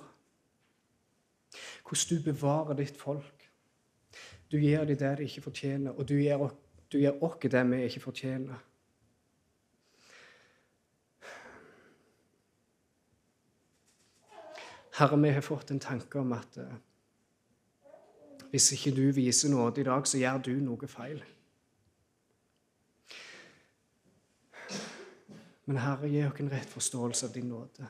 hvordan 1.83 2.09
du 2.09 2.31
bevarer 2.31 2.79
ditt 2.79 2.97
folk 2.97 3.49
Du 4.51 4.57
gir 4.57 4.85
dem 4.85 4.97
det 4.97 5.17
de 5.17 5.23
ikke 5.23 5.41
fortjener, 5.41 5.91
og 5.91 6.09
du 6.09 6.13
gir, 6.13 6.37
oss 7.23 7.41
det 7.41 7.71
vi 7.71 7.83
ikke 7.83 7.99
fortjener. 7.99 8.69
Herre, 14.93 15.17
vi 15.17 15.29
har 15.29 15.41
fått 15.41 15.71
en 15.71 15.79
tanke 15.79 16.19
om 16.19 16.35
at 16.37 16.57
eh, 16.61 16.73
hvis 18.53 18.71
ikke 18.75 18.91
du 18.93 19.07
viser 19.11 19.49
nåde 19.49 19.81
i 19.81 19.85
dag, 19.87 20.05
så 20.05 20.19
gjør 20.21 20.41
du 20.45 20.51
noe 20.61 20.87
feil. 20.87 21.23
Men 25.65 25.79
Herre, 25.81 26.11
gi 26.11 26.21
oss 26.27 26.41
en 26.43 26.51
rett 26.51 26.69
forståelse 26.69 27.25
av 27.25 27.33
din 27.33 27.49
nåde. 27.49 27.87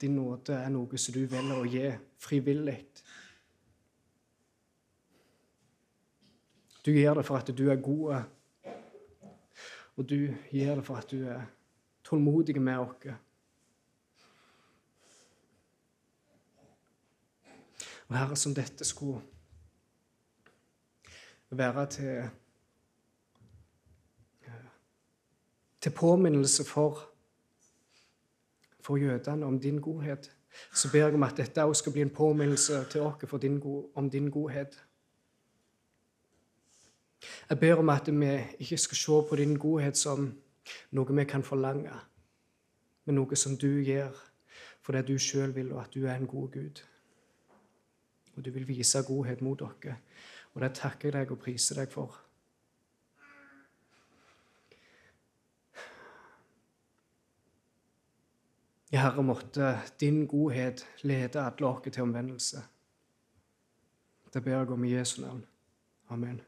Din 0.00 0.16
nåde 0.16 0.56
er 0.56 0.72
noe 0.72 0.98
som 0.98 1.14
du 1.14 1.26
velger 1.28 1.58
å 1.58 1.66
gi 1.68 1.90
frivillig. 2.22 2.78
Du 6.82 6.90
gjør 6.94 7.20
det 7.20 7.26
for 7.28 7.36
at 7.36 7.52
du 7.52 7.66
er 7.68 7.84
god, 7.84 8.24
og 9.92 10.08
du 10.08 10.32
gjør 10.50 10.80
det 10.80 10.86
for 10.88 11.02
at 11.02 11.12
du 11.12 11.28
er 11.28 11.44
tålmodig 12.08 12.56
med 12.56 12.80
oss. 12.80 13.12
Og 18.12 18.18
Herre, 18.18 18.36
som 18.36 18.54
dette 18.54 18.84
skulle. 18.84 19.20
Være 21.50 21.86
til 21.86 22.28
til 25.80 25.90
påminnelse 25.90 26.64
for, 26.64 27.08
for 28.80 28.96
jødene 28.96 29.46
om 29.46 29.60
din 29.60 29.80
godhet, 29.80 30.36
så 30.74 30.92
ber 30.92 30.98
jeg 30.98 31.14
om 31.14 31.22
at 31.22 31.36
dette 31.36 31.64
også 31.64 31.80
skal 31.80 31.92
bli 31.92 32.02
en 32.02 32.10
påminnelse 32.10 32.84
til 32.90 33.00
oss 33.00 33.34
om 33.94 34.10
din 34.10 34.30
godhet. 34.30 34.84
Jeg 37.50 37.60
ber 37.60 37.74
om 37.74 37.88
at 37.88 38.20
vi 38.20 38.40
ikke 38.58 38.78
skal 38.78 38.96
se 38.96 39.28
på 39.28 39.36
din 39.36 39.56
godhet 39.56 39.96
som 39.96 40.34
noe 40.90 41.16
vi 41.16 41.24
kan 41.24 41.42
forlange, 41.42 41.92
men 43.04 43.14
noe 43.14 43.36
som 43.36 43.56
du 43.56 43.80
gjør 43.80 44.12
fordi 44.82 45.12
du 45.12 45.18
sjøl 45.18 45.54
vil, 45.54 45.72
og 45.72 45.84
at 45.84 45.94
du 45.94 46.06
er 46.06 46.14
en 46.14 46.26
god 46.26 46.50
Gud 46.50 46.91
og 48.36 48.44
du 48.44 48.50
vil 48.50 48.68
vise 48.68 49.02
godhet 49.06 49.42
mot 49.42 49.58
dere. 49.58 49.96
Og 50.52 50.60
det 50.60 50.74
takker 50.76 51.08
jeg 51.08 51.16
deg 51.16 51.32
og 51.32 51.40
priser 51.40 51.80
deg 51.80 51.90
for. 51.92 52.18
Ja, 58.92 59.06
Herre, 59.06 59.24
måtte 59.24 59.78
din 60.00 60.26
godhet 60.28 60.84
lede 61.02 61.40
alle 61.40 61.66
oss 61.66 61.88
til 61.88 62.02
omvendelse. 62.02 62.60
Det 64.32 64.44
ber 64.44 64.58
jeg 64.58 64.70
om 64.70 64.84
i 64.84 64.92
Jesu 64.92 65.20
navn. 65.22 65.44
Amen. 66.08 66.40